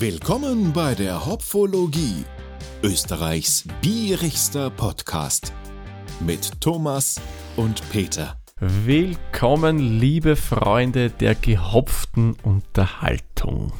Willkommen 0.00 0.72
bei 0.72 0.94
der 0.94 1.26
Hopfologie, 1.26 2.24
Österreichs 2.84 3.64
bierigster 3.82 4.70
Podcast 4.70 5.52
mit 6.20 6.60
Thomas 6.60 7.20
und 7.56 7.82
Peter. 7.90 8.36
Willkommen, 8.60 9.98
liebe 9.98 10.36
Freunde 10.36 11.10
der 11.10 11.34
gehopften 11.34 12.36
Unterhaltung. 12.44 13.72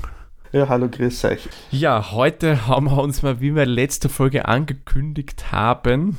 Ja, 0.51 0.69
hallo, 0.69 0.89
grüß 0.89 1.25
euch. 1.27 1.49
Ja, 1.71 2.11
heute 2.11 2.67
haben 2.67 2.87
wir 2.87 3.01
uns 3.01 3.23
mal, 3.23 3.41
wie 3.41 3.55
wir 3.55 3.65
letzte 3.65 4.09
Folge 4.09 4.47
angekündigt 4.47 5.53
haben, 5.53 6.19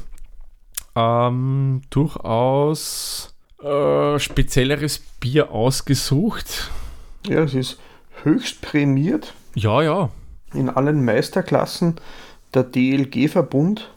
ähm, 0.95 1.81
durchaus 1.89 3.35
äh, 3.61 4.17
spezielleres 4.17 4.99
Bier 5.19 5.51
ausgesucht. 5.51 6.71
Ja, 7.27 7.43
es 7.43 7.53
ist 7.53 7.79
höchst 8.23 8.61
prämiert. 8.61 9.33
Ja, 9.55 9.81
ja. 9.81 10.09
In 10.53 10.69
allen 10.69 11.03
Meisterklassen. 11.05 11.95
Der 12.53 12.63
DLG-Verbund 12.63 13.91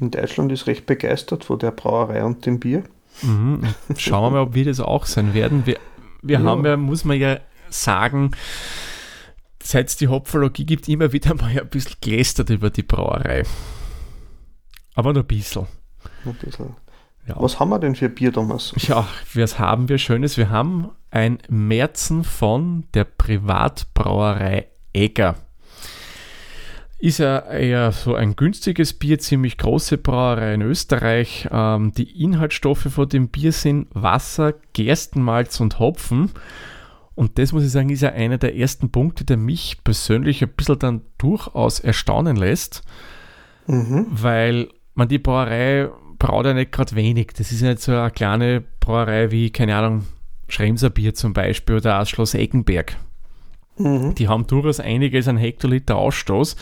in 0.00 0.10
Deutschland 0.10 0.50
ist 0.50 0.66
recht 0.66 0.86
begeistert 0.86 1.44
von 1.44 1.58
der 1.58 1.70
Brauerei 1.70 2.24
und 2.24 2.46
dem 2.46 2.58
Bier. 2.58 2.84
Mhm. 3.22 3.62
Schauen 3.96 4.24
wir 4.24 4.30
mal, 4.30 4.42
ob 4.42 4.54
wir 4.54 4.64
das 4.64 4.80
auch 4.80 5.06
sein 5.06 5.34
werden. 5.34 5.66
Wir, 5.66 5.78
wir 6.22 6.40
ja. 6.40 6.44
haben 6.44 6.64
ja, 6.64 6.76
muss 6.76 7.04
man 7.04 7.18
ja 7.18 7.38
sagen, 7.68 8.32
seit 9.62 9.88
es 9.88 9.96
die 9.96 10.08
Hopfologie 10.08 10.64
gibt, 10.64 10.88
immer 10.88 11.12
wieder 11.12 11.34
mal 11.34 11.50
ein 11.50 11.68
bisschen 11.68 11.96
gelästert 12.00 12.50
über 12.50 12.70
die 12.70 12.82
Brauerei. 12.82 13.44
Aber 14.94 15.12
nur 15.12 15.22
ein 15.22 15.26
bisschen. 15.26 15.66
Ein 16.24 16.34
bisschen. 16.34 16.74
Ja. 17.30 17.36
Was 17.40 17.60
haben 17.60 17.68
wir 17.68 17.78
denn 17.78 17.94
für 17.94 18.08
Bier, 18.08 18.32
Thomas? 18.32 18.72
Ja, 18.76 19.06
was 19.34 19.58
haben 19.60 19.88
wir 19.88 19.98
Schönes? 19.98 20.36
Wir 20.36 20.50
haben 20.50 20.90
ein 21.12 21.38
Märzen 21.48 22.24
von 22.24 22.84
der 22.92 23.04
Privatbrauerei 23.04 24.66
Egger. 24.92 25.36
Ist 26.98 27.18
ja 27.18 27.38
eher 27.38 27.92
so 27.92 28.16
ein 28.16 28.34
günstiges 28.34 28.94
Bier, 28.94 29.20
ziemlich 29.20 29.58
große 29.58 29.96
Brauerei 29.96 30.54
in 30.54 30.62
Österreich. 30.62 31.48
Ähm, 31.50 31.92
die 31.96 32.20
Inhaltsstoffe 32.22 32.88
von 32.90 33.08
dem 33.08 33.28
Bier 33.28 33.52
sind 33.52 33.86
Wasser, 33.94 34.54
Gerstenmalz 34.72 35.60
und 35.60 35.78
Hopfen. 35.78 36.32
Und 37.14 37.38
das 37.38 37.52
muss 37.52 37.64
ich 37.64 37.70
sagen, 37.70 37.90
ist 37.90 38.02
ja 38.02 38.10
einer 38.10 38.38
der 38.38 38.56
ersten 38.56 38.90
Punkte, 38.90 39.24
der 39.24 39.36
mich 39.36 39.84
persönlich 39.84 40.42
ein 40.42 40.50
bisschen 40.50 40.78
dann 40.80 41.00
durchaus 41.16 41.78
erstaunen 41.78 42.34
lässt, 42.34 42.82
mhm. 43.68 44.06
weil 44.10 44.68
man 44.94 45.08
die 45.08 45.18
Brauerei 45.18 45.90
braut 46.20 46.46
ja 46.46 46.54
nicht 46.54 46.70
gerade 46.70 46.94
wenig. 46.94 47.32
Das 47.36 47.50
ist 47.50 47.62
ja 47.62 47.70
nicht 47.70 47.82
so 47.82 47.90
eine 47.92 48.12
kleine 48.12 48.62
Brauerei 48.78 49.32
wie, 49.32 49.50
keine 49.50 49.74
Ahnung, 49.74 50.06
Schremser 50.46 50.90
Bier 50.90 51.14
zum 51.14 51.32
Beispiel 51.32 51.76
oder 51.76 52.00
auch 52.00 52.06
Schloss 52.06 52.34
Eggenberg. 52.34 52.96
Mhm. 53.76 54.14
Die 54.14 54.28
haben 54.28 54.46
durchaus 54.46 54.78
einiges 54.78 55.26
an 55.26 55.36
Hektoliter 55.36 55.96
Ausstoß. 55.96 56.54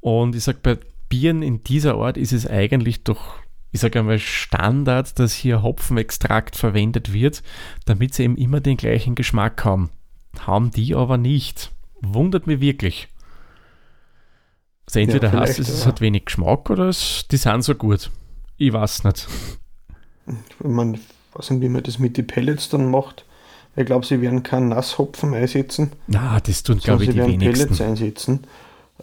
Und 0.00 0.34
ich 0.34 0.42
sage, 0.42 0.58
bei 0.62 0.78
Bieren 1.08 1.42
in 1.42 1.62
dieser 1.62 1.94
Art 1.96 2.16
ist 2.16 2.32
es 2.32 2.46
eigentlich 2.46 3.04
doch, 3.04 3.36
ich 3.70 3.80
sage 3.80 4.00
einmal, 4.00 4.18
Standard, 4.18 5.18
dass 5.18 5.34
hier 5.34 5.62
Hopfenextrakt 5.62 6.56
verwendet 6.56 7.12
wird, 7.12 7.42
damit 7.84 8.14
sie 8.14 8.24
eben 8.24 8.36
immer 8.36 8.60
den 8.60 8.76
gleichen 8.76 9.14
Geschmack 9.14 9.64
haben. 9.64 9.90
Haben 10.40 10.70
die 10.70 10.94
aber 10.94 11.18
nicht. 11.18 11.72
Wundert 12.00 12.46
mich 12.46 12.60
wirklich. 12.60 13.08
Also 14.86 15.00
entweder 15.00 15.32
ja, 15.32 15.40
heißt 15.40 15.58
es, 15.58 15.68
es 15.68 15.86
hat 15.86 16.00
wenig 16.00 16.26
Geschmack 16.26 16.70
oder 16.70 16.88
es, 16.88 17.26
die 17.30 17.36
sind 17.36 17.62
so 17.62 17.74
gut. 17.74 18.10
Ich 18.58 18.72
weiß 18.72 19.04
nicht. 19.04 19.26
Man 20.62 20.98
weiß 21.34 21.50
nicht, 21.50 21.62
wie 21.62 21.68
man 21.68 21.82
das 21.82 21.98
mit 21.98 22.16
den 22.16 22.26
Pellets 22.26 22.68
dann 22.68 22.90
macht. 22.90 23.24
Ich 23.76 23.86
glaube, 23.86 24.04
sie 24.04 24.20
werden 24.20 24.42
keinen 24.42 24.70
Nasshopfen 24.70 25.32
einsetzen. 25.34 25.92
Na, 26.08 26.40
das 26.40 26.64
tun, 26.64 26.78
glaube 26.78 27.04
ich, 27.04 27.10
die 27.10 27.16
werden 27.16 27.40
wenigsten. 27.40 27.66
Pellets 27.66 27.80
einsetzen. 27.80 28.44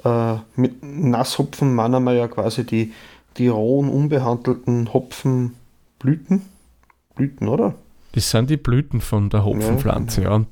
Äh, 0.04 0.36
mit 0.58 0.84
Nasshopfen 0.84 1.74
meinen 1.74 2.04
wir 2.04 2.14
ja 2.14 2.28
quasi 2.28 2.66
die, 2.66 2.94
die 3.38 3.48
rohen, 3.48 3.90
unbehandelten 3.90 4.94
Hopfenblüten. 4.94 6.42
Blüten, 7.16 7.48
oder? 7.48 7.76
Das 8.12 8.30
sind 8.30 8.50
die 8.50 8.58
Blüten 8.58 9.00
von 9.00 9.30
der 9.30 9.46
Hopfenpflanze, 9.46 10.24
ja. 10.24 10.38
ja. 10.38 10.46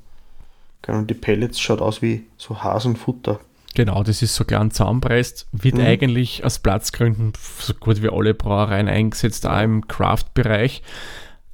Genau, 0.82 0.98
und 0.98 1.10
die 1.10 1.14
Pellets 1.14 1.60
schaut 1.60 1.80
aus 1.80 2.00
wie 2.00 2.24
so 2.38 2.62
Hasenfutter. 2.62 3.40
Genau, 3.74 4.04
das 4.04 4.22
ist 4.22 4.36
so 4.36 4.44
klein 4.44 4.70
zusammenpreist, 4.70 5.48
wird 5.50 5.74
mhm. 5.74 5.80
eigentlich 5.80 6.44
aus 6.44 6.60
Platzgründen 6.60 7.32
so 7.58 7.74
gut 7.74 8.02
wie 8.02 8.08
alle 8.08 8.32
Brauereien 8.32 8.88
eingesetzt, 8.88 9.46
auch 9.46 9.60
im 9.60 9.88
Craft-Bereich. 9.88 10.82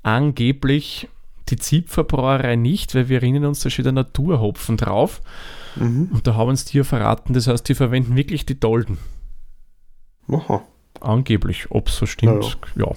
Angeblich 0.02 1.08
die 1.48 1.56
Zipferbrauerei 1.56 2.56
nicht, 2.56 2.94
weil 2.94 3.08
wir 3.08 3.18
erinnern 3.22 3.46
uns, 3.46 3.60
da 3.60 3.70
steht 3.70 3.86
ein 3.86 3.94
Naturhopfen 3.94 4.76
drauf. 4.76 5.22
Mhm. 5.76 6.10
Und 6.12 6.26
da 6.26 6.34
haben 6.34 6.50
uns 6.50 6.64
die 6.64 6.84
verraten, 6.84 7.32
das 7.32 7.46
heißt, 7.46 7.68
die 7.68 7.74
verwenden 7.74 8.16
wirklich 8.16 8.44
die 8.44 8.58
Dolden. 8.58 8.98
Aha. 10.28 10.62
Angeblich, 11.00 11.70
ob 11.70 11.88
es 11.88 11.96
so 11.96 12.06
stimmt, 12.06 12.58
ja. 12.76 12.86
ja. 12.86 12.94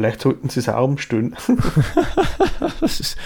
Vielleicht 0.00 0.22
sollten 0.22 0.48
sie 0.48 0.60
es 0.60 0.68
auch 0.70 0.82
umstellen. 0.82 1.36
ist, 2.80 3.18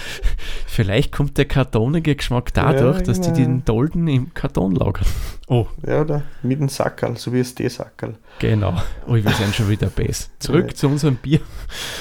vielleicht 0.67 1.13
kommt 1.13 1.39
der 1.39 1.45
kartonige 1.45 2.17
Geschmack 2.17 2.53
dadurch, 2.53 2.97
ja, 2.97 3.03
dass 3.05 3.21
die 3.21 3.33
den 3.33 3.65
Dolden 3.65 4.09
im 4.09 4.35
Karton 4.35 4.75
lagern. 4.75 5.07
Oh. 5.47 5.69
Ja, 5.87 6.01
oder 6.01 6.23
mit 6.43 6.59
dem 6.59 6.69
Sackerl, 6.69 7.17
so 7.17 7.33
wie 7.33 7.39
das 7.39 7.55
Teesackerl. 7.55 8.17
Genau. 8.41 8.75
Oh, 9.07 9.15
wir 9.15 9.23
sind 9.31 9.55
schon 9.55 9.69
wieder 9.69 9.87
besser. 9.87 10.31
Zurück 10.41 10.71
ja. 10.71 10.75
zu 10.75 10.89
unserem 10.89 11.15
Bier. 11.15 11.39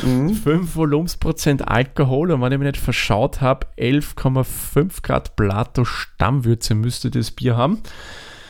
Mhm. 0.01 0.33
5 0.33 0.75
Volumensprozent 0.75 1.67
Alkohol 1.67 2.31
und 2.31 2.41
wenn 2.41 2.51
ich 2.51 2.57
mich 2.57 2.71
nicht 2.71 2.83
verschaut 2.83 3.41
habe, 3.41 3.67
11,5 3.77 5.03
Grad 5.03 5.35
Plato 5.35 5.85
Stammwürze 5.85 6.73
müsste 6.73 7.11
das 7.11 7.29
Bier 7.29 7.55
haben. 7.57 7.83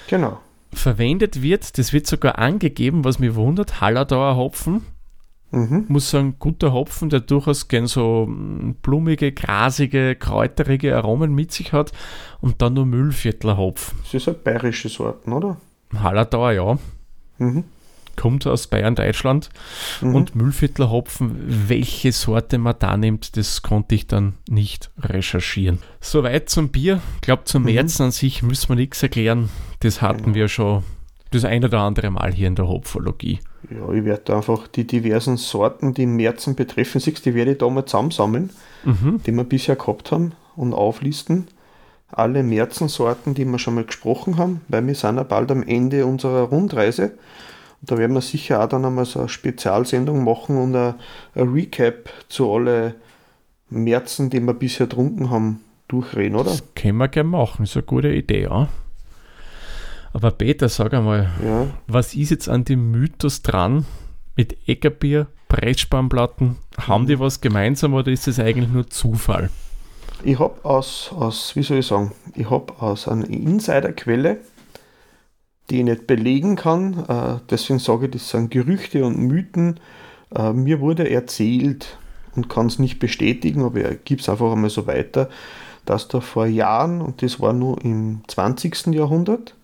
Genau. 0.07 0.39
Verwendet 0.71 1.41
wird, 1.41 1.77
das 1.77 1.91
wird 1.91 2.07
sogar 2.07 2.39
angegeben, 2.39 3.03
was 3.03 3.19
mich 3.19 3.35
wundert, 3.35 3.81
Halladauer 3.81 4.37
Hopfen 4.37 4.83
Mhm. 5.53 5.85
Muss 5.87 6.09
sagen, 6.09 6.37
guter 6.39 6.73
Hopfen, 6.73 7.09
der 7.09 7.19
durchaus 7.19 7.67
gern 7.67 7.85
so 7.85 8.25
mm, 8.25 8.77
blumige, 8.81 9.31
grasige, 9.31 10.15
kräuterige 10.15 10.95
Aromen 10.97 11.35
mit 11.35 11.51
sich 11.51 11.73
hat 11.73 11.91
und 12.41 12.59
dann 12.63 12.73
nur 12.73 12.87
Müllviertler 12.87 13.55
Hopfen. 13.55 13.99
Das 14.03 14.15
ist 14.15 14.25
halt 14.25 14.43
bayerische 14.43 14.89
Sorten, 14.89 15.31
oder? 15.31 15.57
Hallertauer, 15.95 16.53
ja. 16.53 16.79
Mhm. 17.37 17.65
Kommt 18.15 18.47
aus 18.47 18.65
Bayern, 18.65 18.95
Deutschland. 18.95 19.49
Mhm. 20.01 20.15
Und 20.15 20.35
Müllviertler 20.35 20.89
Hopfen, 20.89 21.35
welche 21.69 22.11
Sorte 22.11 22.57
man 22.57 22.75
da 22.79 22.97
nimmt, 22.97 23.37
das 23.37 23.61
konnte 23.61 23.93
ich 23.93 24.07
dann 24.07 24.33
nicht 24.49 24.89
recherchieren. 24.97 25.77
Soweit 25.99 26.49
zum 26.49 26.69
Bier. 26.69 26.99
Ich 27.15 27.21
glaube, 27.21 27.43
zum 27.43 27.61
mhm. 27.61 27.73
Märzen 27.73 28.05
an 28.05 28.11
sich 28.11 28.41
müssen 28.41 28.69
wir 28.69 28.75
nichts 28.75 29.03
erklären. 29.03 29.49
Das 29.81 30.01
hatten 30.01 30.23
genau. 30.23 30.35
wir 30.35 30.47
schon 30.47 30.83
das 31.29 31.45
ein 31.45 31.63
oder 31.63 31.81
andere 31.81 32.09
Mal 32.09 32.33
hier 32.33 32.47
in 32.47 32.55
der 32.55 32.67
Hopfologie. 32.67 33.39
Ja, 33.69 33.91
ich 33.93 34.03
werde 34.03 34.35
einfach 34.35 34.67
die 34.67 34.85
diversen 34.85 35.37
Sorten, 35.37 35.93
die 35.93 36.05
Märzen 36.05 36.55
betreffen, 36.55 36.99
siehst, 36.99 37.25
die 37.25 37.33
werde 37.33 37.51
ich 37.51 37.57
da 37.57 37.69
mal 37.69 37.85
zusammensammeln, 37.85 38.49
mhm. 38.83 39.21
die 39.25 39.31
wir 39.31 39.43
bisher 39.43 39.75
gehabt 39.75 40.11
haben 40.11 40.33
und 40.55 40.73
auflisten. 40.73 41.47
Alle 42.09 42.43
Märzensorten, 42.43 43.33
die 43.33 43.45
wir 43.45 43.57
schon 43.57 43.75
mal 43.75 43.85
gesprochen 43.85 44.37
haben, 44.37 44.61
weil 44.67 44.85
wir 44.85 44.95
sind 44.95 45.17
ja 45.17 45.23
bald 45.23 45.51
am 45.51 45.63
Ende 45.63 46.05
unserer 46.05 46.43
Rundreise. 46.43 47.13
Und 47.81 47.91
da 47.91 47.97
werden 47.97 48.13
wir 48.13 48.21
sicher 48.21 48.63
auch 48.63 48.69
dann 48.69 48.85
einmal 48.85 49.05
so 49.05 49.19
eine 49.19 49.29
Spezialsendung 49.29 50.23
machen 50.23 50.57
und 50.57 50.75
ein, 50.75 50.95
ein 51.35 51.49
Recap 51.49 52.09
zu 52.29 52.51
allen 52.51 52.93
Märzen, 53.69 54.29
die 54.29 54.39
wir 54.41 54.53
bisher 54.53 54.87
getrunken 54.87 55.31
haben, 55.31 55.61
durchreden, 55.87 56.35
oder? 56.35 56.51
Das 56.51 56.63
können 56.75 56.97
wir 56.97 57.07
gerne 57.07 57.29
machen, 57.29 57.63
ist 57.63 57.75
eine 57.75 57.83
gute 57.83 58.09
Idee, 58.09 58.43
ja. 58.43 58.69
Aber 60.13 60.29
Peter, 60.29 60.69
sag 60.69 60.93
einmal, 60.93 61.29
ja. 61.43 61.67
was 61.87 62.13
ist 62.13 62.29
jetzt 62.29 62.47
an 62.47 62.63
dem 62.63 62.91
Mythos 62.91 63.41
dran 63.41 63.85
mit 64.35 64.55
Eckerbier, 64.67 65.27
Pressspanplatten? 65.47 66.57
Haben 66.77 67.07
die 67.07 67.19
was 67.19 67.41
gemeinsam 67.41 67.95
oder 67.95 68.11
ist 68.11 68.27
das 68.27 68.39
eigentlich 68.39 68.69
nur 68.69 68.87
Zufall? 68.89 69.49
Ich 70.23 70.39
habe 70.39 70.63
aus, 70.63 71.11
aus, 71.15 71.55
wie 71.55 71.63
soll 71.63 71.79
ich 71.79 71.87
sagen, 71.87 72.11
ich 72.35 72.49
habe 72.49 72.79
aus 72.79 73.07
einer 73.07 73.27
Insiderquelle, 73.27 74.37
die 75.69 75.79
ich 75.79 75.83
nicht 75.83 76.07
belegen 76.07 76.55
kann, 76.55 77.05
äh, 77.07 77.39
deswegen 77.49 77.79
sage 77.79 78.05
ich, 78.05 78.11
das 78.11 78.29
sind 78.29 78.51
Gerüchte 78.51 79.05
und 79.05 79.17
Mythen. 79.17 79.79
Äh, 80.35 80.53
mir 80.53 80.79
wurde 80.79 81.09
erzählt 81.09 81.97
und 82.35 82.49
kann 82.49 82.67
es 82.67 82.77
nicht 82.79 82.99
bestätigen, 82.99 83.63
aber 83.63 83.91
ich 83.91 84.03
gebe 84.05 84.21
es 84.21 84.29
einfach 84.29 84.51
einmal 84.51 84.69
so 84.69 84.85
weiter, 84.85 85.29
dass 85.85 86.07
da 86.07 86.21
vor 86.21 86.45
Jahren, 86.45 87.01
und 87.01 87.21
das 87.21 87.39
war 87.39 87.53
nur 87.53 87.83
im 87.83 88.21
20. 88.27 88.87
Jahrhundert, 88.87 89.55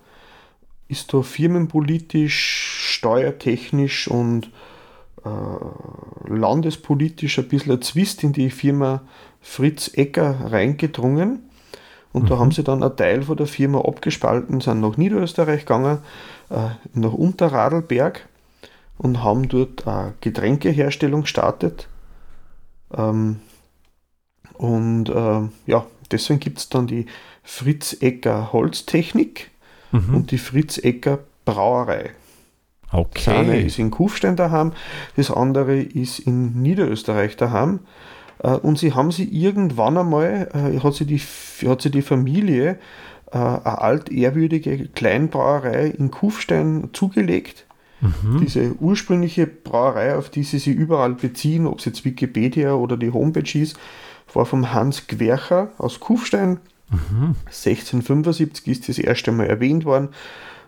ist 0.89 1.13
da 1.13 1.21
firmenpolitisch, 1.21 2.97
steuertechnisch 2.97 4.07
und 4.09 4.50
äh, 5.24 6.33
landespolitisch 6.33 7.39
ein 7.39 7.47
bisschen 7.47 7.74
ein 7.74 7.81
Zwist 7.81 8.24
in 8.24 8.33
die 8.33 8.50
Firma 8.50 9.01
Fritz 9.39 9.91
Ecker 9.94 10.51
reingedrungen. 10.51 11.44
Und 12.12 12.24
mhm. 12.24 12.27
da 12.27 12.39
haben 12.39 12.51
sie 12.51 12.63
dann 12.63 12.83
einen 12.83 12.97
Teil 12.97 13.21
von 13.21 13.38
der 13.38 13.45
Firma 13.45 13.80
abgespalten, 13.81 14.62
sind 14.62 14.81
nach 14.81 14.97
Niederösterreich 14.97 15.62
gegangen, 15.62 16.00
äh, 16.50 16.69
nach 16.94 17.13
Unterradlberg 17.13 18.27
und 18.97 19.24
haben 19.24 19.47
dort 19.47 19.88
eine 19.88 20.15
Getränkeherstellung 20.21 21.21
gestartet. 21.21 21.88
Ähm, 22.97 23.42
und 24.53 25.09
äh, 25.09 25.42
ja, 25.68 25.85
deswegen 26.12 26.39
gibt 26.39 26.57
es 26.57 26.69
dann 26.69 26.88
die 26.88 27.06
Fritz-Ecker 27.44 28.51
Holztechnik 28.51 29.51
mhm. 29.91 30.15
und 30.15 30.31
die 30.31 30.38
Fritz-Ecker 30.38 31.19
Brauerei. 31.45 32.12
Okay. 32.91 33.21
Das 33.25 33.27
eine 33.27 33.62
ist 33.62 33.80
in 33.80 33.91
Kufstein 33.91 34.36
daheim, 34.36 34.74
das 35.15 35.31
andere 35.31 35.80
ist 35.80 36.19
in 36.19 36.62
Niederösterreich 36.62 37.38
daheim. 37.38 37.81
Äh, 38.39 38.51
und 38.51 38.80
sie 38.80 38.94
haben 38.94 39.12
sie 39.12 39.25
irgendwann 39.25 39.97
einmal, 39.97 40.50
äh, 40.53 40.80
hat 40.80 40.95
sie 40.95 41.06
die, 41.06 41.21
hat 41.68 41.81
sie 41.81 41.91
die 41.91 42.01
Familie 42.01 42.80
äh, 43.31 43.38
eine 43.38 43.81
altehrwürdige 43.81 44.88
Kleinbrauerei 44.88 45.88
in 45.88 46.12
Kufstein 46.12 46.89
zugelegt. 46.94 47.65
Mhm. 48.01 48.39
Diese 48.42 48.75
ursprüngliche 48.80 49.45
Brauerei, 49.45 50.15
auf 50.15 50.30
die 50.30 50.44
sie 50.44 50.59
sich 50.59 50.75
überall 50.75 51.13
beziehen, 51.13 51.68
ob 51.68 51.80
es 51.80 51.85
jetzt 51.85 52.06
Wikipedia 52.06 52.74
oder 52.74 52.97
die 52.97 53.12
Homepage 53.12 53.59
ist, 53.59 53.77
war 54.33 54.45
vom 54.45 54.74
Hans 54.74 55.07
Gwercher 55.07 55.71
aus 55.77 56.00
Kufstein. 56.00 56.59
Mhm. 56.89 57.36
1675 57.45 58.68
ist 58.68 58.89
das 58.89 59.00
erste 59.00 59.31
Mal 59.31 59.47
erwähnt 59.47 59.86
worden. 59.86 60.09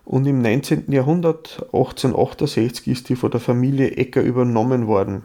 Und 0.04 0.26
im 0.26 0.42
19. 0.42 0.92
Jahrhundert, 0.92 1.60
1868, 1.74 2.88
ist 2.88 3.10
die 3.10 3.16
von 3.16 3.32
der 3.32 3.40
Familie 3.40 3.92
Ecker 3.92 4.22
übernommen 4.22 4.88
worden. 4.88 5.24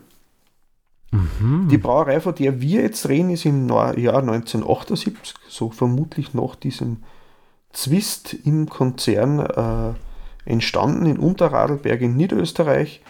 Mhm. 1.10 1.68
Die 1.70 1.78
Brauerei, 1.78 2.20
von 2.20 2.34
der 2.34 2.60
wir 2.60 2.82
jetzt 2.82 3.08
reden, 3.08 3.30
ist 3.30 3.46
im 3.46 3.68
Jahr 3.68 3.94
1978, 3.94 5.34
so 5.48 5.70
vermutlich 5.70 6.34
nach 6.34 6.56
diesem 6.56 6.98
Zwist 7.72 8.34
im 8.44 8.68
Konzern 8.68 9.40
äh, 9.40 10.50
entstanden 10.50 11.06
in 11.06 11.18
Unterradlberg 11.18 12.00
in 12.00 12.16
Niederösterreich. 12.16 13.02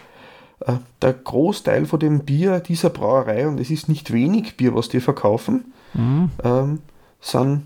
Äh, 0.59 0.73
der 1.01 1.13
Großteil 1.13 1.85
von 1.85 1.99
dem 1.99 2.21
Bier 2.21 2.59
dieser 2.59 2.89
Brauerei, 2.89 3.47
und 3.47 3.59
es 3.59 3.69
ist 3.69 3.89
nicht 3.89 4.11
wenig 4.11 4.57
Bier, 4.57 4.73
was 4.73 4.89
die 4.89 4.99
verkaufen, 4.99 5.73
mhm. 5.93 6.29
ähm, 6.43 6.79
sind 7.19 7.63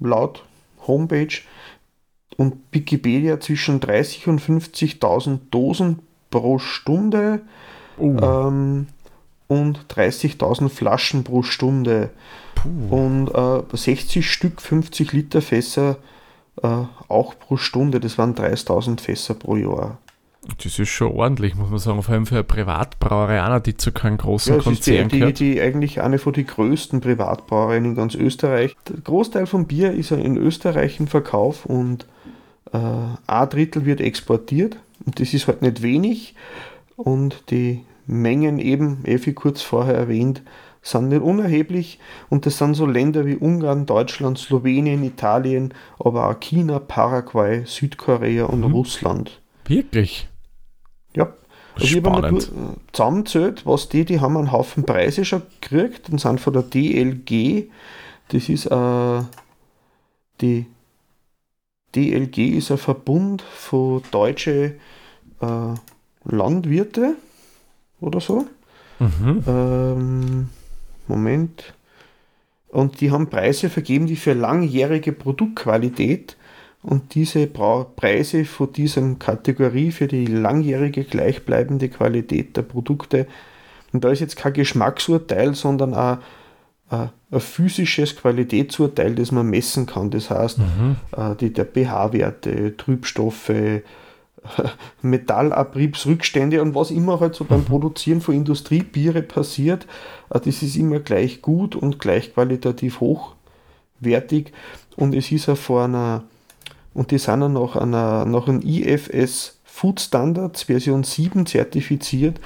laut 0.00 0.44
Homepage 0.86 1.40
und 2.36 2.56
Wikipedia 2.72 3.40
zwischen 3.40 3.80
30 3.80 4.28
und 4.28 4.40
50.000 4.40 5.38
Dosen 5.50 6.00
pro 6.30 6.58
Stunde 6.58 7.40
uh. 7.98 8.18
ähm, 8.20 8.86
und 9.48 9.86
30.000 9.88 10.68
Flaschen 10.68 11.24
pro 11.24 11.42
Stunde 11.42 12.10
Puh. 12.54 12.96
und 12.96 13.28
äh, 13.28 13.76
60 13.76 14.28
Stück 14.30 14.60
50 14.60 15.12
Liter 15.12 15.40
Fässer 15.40 15.96
äh, 16.62 16.68
auch 17.08 17.38
pro 17.38 17.56
Stunde. 17.56 18.00
Das 18.00 18.18
waren 18.18 18.34
30.000 18.34 19.00
Fässer 19.00 19.34
pro 19.34 19.56
Jahr. 19.56 19.98
Das 20.62 20.78
ist 20.78 20.88
schon 20.88 21.12
ordentlich, 21.12 21.54
muss 21.54 21.70
man 21.70 21.78
sagen, 21.78 22.02
vor 22.02 22.14
allem 22.14 22.26
für 22.26 22.36
eine 22.36 22.44
Privatbrauerei, 22.44 23.42
einer, 23.42 23.60
die 23.60 23.76
zu 23.76 23.92
keinem 23.92 24.16
großen 24.18 24.56
ja, 24.56 24.62
Konzern 24.62 25.08
die. 25.08 25.20
Die, 25.20 25.32
die 25.32 25.60
eigentlich 25.60 26.00
eine 26.00 26.18
von 26.18 26.32
den 26.32 26.46
größten 26.46 27.00
Privatbrauereien 27.00 27.84
in 27.84 27.94
ganz 27.94 28.14
Österreich. 28.14 28.76
Der 28.88 29.00
Großteil 29.00 29.46
vom 29.46 29.66
Bier 29.66 29.92
ist 29.92 30.10
in 30.12 30.36
Österreich 30.36 31.00
im 31.00 31.06
Verkauf 31.08 31.66
und 31.66 32.06
äh, 32.72 32.78
ein 33.26 33.48
Drittel 33.48 33.84
wird 33.84 34.00
exportiert 34.00 34.76
und 35.04 35.20
das 35.20 35.34
ist 35.34 35.46
halt 35.46 35.62
nicht 35.62 35.82
wenig 35.82 36.34
und 36.96 37.50
die 37.50 37.82
Mengen 38.06 38.58
eben, 38.58 39.04
eh 39.04 39.18
wie 39.24 39.32
kurz 39.32 39.62
vorher 39.62 39.94
erwähnt, 39.94 40.42
sind 40.82 41.08
nicht 41.08 41.22
unerheblich 41.22 41.98
und 42.28 42.46
das 42.46 42.58
sind 42.58 42.74
so 42.74 42.86
Länder 42.86 43.26
wie 43.26 43.34
Ungarn, 43.34 43.86
Deutschland, 43.86 44.38
Slowenien, 44.38 45.02
Italien, 45.02 45.74
aber 45.98 46.28
auch 46.28 46.38
China, 46.38 46.78
Paraguay, 46.78 47.64
Südkorea 47.64 48.44
und 48.44 48.60
mhm. 48.60 48.72
Russland. 48.72 49.40
Wirklich? 49.66 50.28
Ja. 51.16 51.32
Also 51.74 51.86
ich 51.86 52.04
habe 52.04 52.32
mir 52.32 52.40
zusammengezählt, 52.92 53.66
was 53.66 53.88
die, 53.88 54.04
die 54.04 54.20
haben 54.20 54.36
einen 54.36 54.52
Haufen 54.52 54.84
Preise 54.84 55.24
schon 55.24 55.42
gekriegt 55.60 56.08
und 56.08 56.20
sind 56.20 56.40
von 56.40 56.54
der 56.54 56.62
DLG, 56.62 57.68
das 58.28 58.48
ist 58.48 58.66
äh, 58.66 59.22
die 60.40 60.66
DLG 61.94 62.56
ist 62.56 62.70
ein 62.70 62.78
Verbund 62.78 63.42
von 63.42 64.02
deutsche 64.10 64.76
äh, 65.40 65.74
Landwirte 66.24 67.16
oder 68.00 68.20
so. 68.20 68.46
Mhm. 68.98 69.44
Ähm, 69.46 70.48
Moment. 71.08 71.74
Und 72.68 73.00
die 73.00 73.10
haben 73.10 73.28
Preise 73.30 73.70
vergeben, 73.70 74.06
die 74.06 74.16
für 74.16 74.32
langjährige 74.32 75.12
Produktqualität 75.12 76.36
und 76.86 77.16
diese 77.16 77.48
Preise 77.48 78.44
von 78.44 78.72
dieser 78.72 79.02
Kategorie 79.18 79.90
für 79.90 80.06
die 80.06 80.24
langjährige 80.26 81.02
gleichbleibende 81.02 81.88
Qualität 81.88 82.56
der 82.56 82.62
Produkte. 82.62 83.26
Und 83.92 84.04
da 84.04 84.10
ist 84.10 84.20
jetzt 84.20 84.36
kein 84.36 84.52
Geschmacksurteil, 84.52 85.56
sondern 85.56 85.94
ein, 85.94 86.18
ein, 86.90 87.10
ein 87.32 87.40
physisches 87.40 88.14
Qualitätsurteil, 88.14 89.16
das 89.16 89.32
man 89.32 89.50
messen 89.50 89.86
kann. 89.86 90.10
Das 90.10 90.30
heißt, 90.30 90.58
mhm. 90.58 90.96
Äh, 91.16 91.34
die, 91.34 91.52
der 91.52 91.64
pH-Werte, 91.64 92.76
Trübstoffe, 92.76 93.50
Metallabriebsrückstände 95.02 96.62
und 96.62 96.76
was 96.76 96.92
immer 96.92 97.18
halt 97.18 97.34
so 97.34 97.44
beim 97.44 97.62
mhm. 97.62 97.64
Produzieren 97.64 98.20
von 98.20 98.36
Industriebiere 98.36 99.22
passiert, 99.22 99.88
äh, 100.30 100.38
das 100.38 100.62
ist 100.62 100.76
immer 100.76 101.00
gleich 101.00 101.42
gut 101.42 101.74
und 101.74 101.98
gleich 101.98 102.32
qualitativ 102.32 103.00
hochwertig 103.00 104.52
und 104.94 105.16
es 105.16 105.32
ist 105.32 105.46
ja 105.46 105.56
vor 105.56 105.82
einer, 105.82 106.22
und 106.96 107.10
die 107.10 107.18
sind 107.18 107.40
ja 107.40 107.48
nach, 107.48 107.76
einer, 107.76 108.24
nach 108.24 108.48
einem 108.48 108.60
IFS 108.62 109.58
Food 109.64 110.00
Standards 110.00 110.64
Version 110.64 111.04
7 111.04 111.44
zertifiziert. 111.46 112.40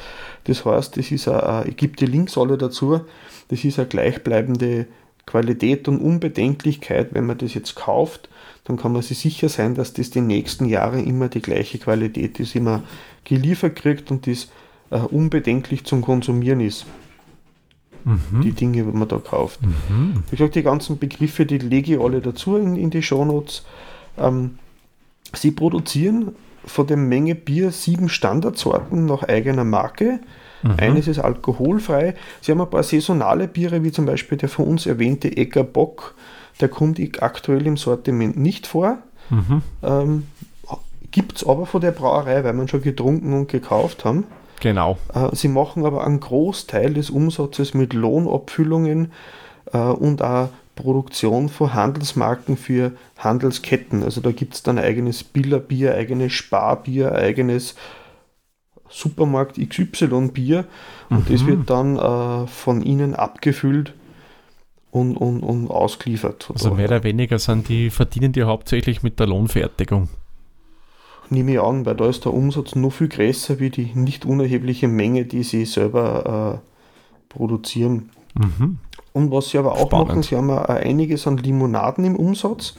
Das 0.44 0.64
heißt, 0.64 0.96
das 0.96 1.12
ist 1.12 1.28
a, 1.28 1.64
ich 1.64 1.76
gebe 1.76 1.96
die 1.96 2.06
Links 2.06 2.36
alle 2.36 2.58
dazu, 2.58 3.00
das 3.48 3.64
ist 3.64 3.78
eine 3.78 3.88
gleichbleibende 3.88 4.86
Qualität 5.26 5.86
und 5.86 6.00
Unbedenklichkeit, 6.00 7.14
wenn 7.14 7.26
man 7.26 7.38
das 7.38 7.54
jetzt 7.54 7.76
kauft 7.76 8.28
dann 8.70 8.76
kann 8.76 8.92
man 8.92 9.02
sich 9.02 9.18
sicher 9.18 9.48
sein, 9.48 9.74
dass 9.74 9.94
das 9.94 10.10
die 10.10 10.20
nächsten 10.20 10.66
Jahre 10.66 11.00
immer 11.00 11.28
die 11.28 11.42
gleiche 11.42 11.78
Qualität 11.78 12.38
ist, 12.40 12.54
immer 12.54 12.82
geliefert 13.24 13.76
kriegt 13.76 14.10
und 14.10 14.26
das 14.26 14.48
äh, 14.90 14.98
unbedenklich 14.98 15.84
zum 15.84 16.02
Konsumieren 16.02 16.60
ist. 16.60 16.86
Mhm. 18.04 18.42
Die 18.42 18.52
Dinge, 18.52 18.84
die 18.84 18.96
man 18.96 19.08
da 19.08 19.18
kauft. 19.18 19.60
Mhm. 19.62 20.22
Ich 20.30 20.38
sage, 20.38 20.52
die 20.52 20.62
ganzen 20.62 20.98
Begriffe, 20.98 21.46
die 21.46 21.58
lege 21.58 21.94
ich 21.94 22.00
alle 22.00 22.20
dazu 22.20 22.56
in, 22.56 22.76
in 22.76 22.90
die 22.90 23.02
Shownotes. 23.02 23.64
Ähm, 24.20 24.58
sie 25.34 25.50
produzieren 25.50 26.34
von 26.64 26.86
der 26.86 26.96
Menge 26.96 27.34
Bier 27.34 27.72
sieben 27.72 28.08
Standardsorten 28.08 29.06
nach 29.06 29.22
eigener 29.22 29.64
Marke. 29.64 30.20
Mhm. 30.62 30.74
Eines 30.76 31.08
ist 31.08 31.18
alkoholfrei. 31.18 32.14
Sie 32.40 32.52
haben 32.52 32.60
ein 32.60 32.70
paar 32.70 32.82
saisonale 32.82 33.48
Biere, 33.48 33.82
wie 33.82 33.92
zum 33.92 34.06
Beispiel 34.06 34.38
der 34.38 34.48
von 34.48 34.66
uns 34.66 34.86
erwähnte 34.86 35.36
Ecker 35.36 35.64
Bock, 35.64 36.14
der 36.60 36.68
kommt 36.68 37.00
aktuell 37.22 37.66
im 37.66 37.76
Sortiment 37.76 38.36
nicht 38.36 38.66
vor. 38.66 38.98
Mhm. 39.30 39.62
Ähm, 39.82 40.26
Gibt 41.10 41.38
es 41.38 41.46
aber 41.46 41.66
von 41.66 41.80
der 41.80 41.90
Brauerei, 41.90 42.44
weil 42.44 42.52
wir 42.52 42.68
schon 42.68 42.82
getrunken 42.82 43.32
und 43.32 43.48
gekauft 43.48 44.04
haben. 44.04 44.24
Genau. 44.60 44.98
Äh, 45.12 45.34
sie 45.34 45.48
machen 45.48 45.84
aber 45.84 46.06
einen 46.06 46.20
Großteil 46.20 46.94
des 46.94 47.10
Umsatzes 47.10 47.74
mit 47.74 47.94
Lohnabfüllungen 47.94 49.12
äh, 49.72 49.78
und 49.78 50.22
auch 50.22 50.50
Produktion 50.80 51.48
von 51.48 51.74
Handelsmarken 51.74 52.56
für 52.56 52.92
Handelsketten. 53.18 54.02
Also 54.02 54.20
da 54.20 54.32
gibt 54.32 54.54
es 54.54 54.62
dann 54.62 54.78
eigenes 54.78 55.24
Billerbier, 55.24 55.94
eigenes 55.94 56.32
Sparbier, 56.32 57.12
eigenes 57.12 57.74
Supermarkt 58.88 59.56
XY 59.56 60.30
Bier 60.32 60.64
und 61.08 61.28
mhm. 61.28 61.32
das 61.32 61.46
wird 61.46 61.70
dann 61.70 61.96
äh, 61.96 62.46
von 62.48 62.82
ihnen 62.82 63.14
abgefüllt 63.14 63.94
und, 64.90 65.16
und, 65.16 65.40
und 65.40 65.70
ausgeliefert. 65.70 66.50
Also 66.52 66.74
mehr 66.74 66.86
oder 66.86 67.04
weniger 67.04 67.38
sind 67.38 67.68
die, 67.68 67.90
verdienen 67.90 68.32
die 68.32 68.42
hauptsächlich 68.42 69.02
mit 69.02 69.20
der 69.20 69.28
Lohnfertigung. 69.28 70.08
Nehme 71.28 71.52
ich 71.52 71.60
an, 71.60 71.86
weil 71.86 71.94
da 71.94 72.08
ist 72.08 72.24
der 72.24 72.34
Umsatz 72.34 72.74
noch 72.74 72.90
viel 72.90 73.08
größer 73.08 73.60
wie 73.60 73.70
die 73.70 73.92
nicht 73.94 74.24
unerhebliche 74.24 74.88
Menge, 74.88 75.24
die 75.24 75.44
sie 75.44 75.64
selber 75.64 76.60
äh, 76.60 76.70
produzieren. 77.28 78.10
Mhm. 78.34 78.78
Und 79.12 79.30
was 79.30 79.48
sie 79.48 79.58
aber 79.58 79.72
auch 79.72 79.86
Spannend. 79.86 80.08
machen, 80.08 80.22
sie 80.22 80.36
haben 80.36 80.50
einiges 80.50 81.26
an 81.26 81.36
Limonaden 81.36 82.04
im 82.04 82.16
Umsatz, 82.16 82.74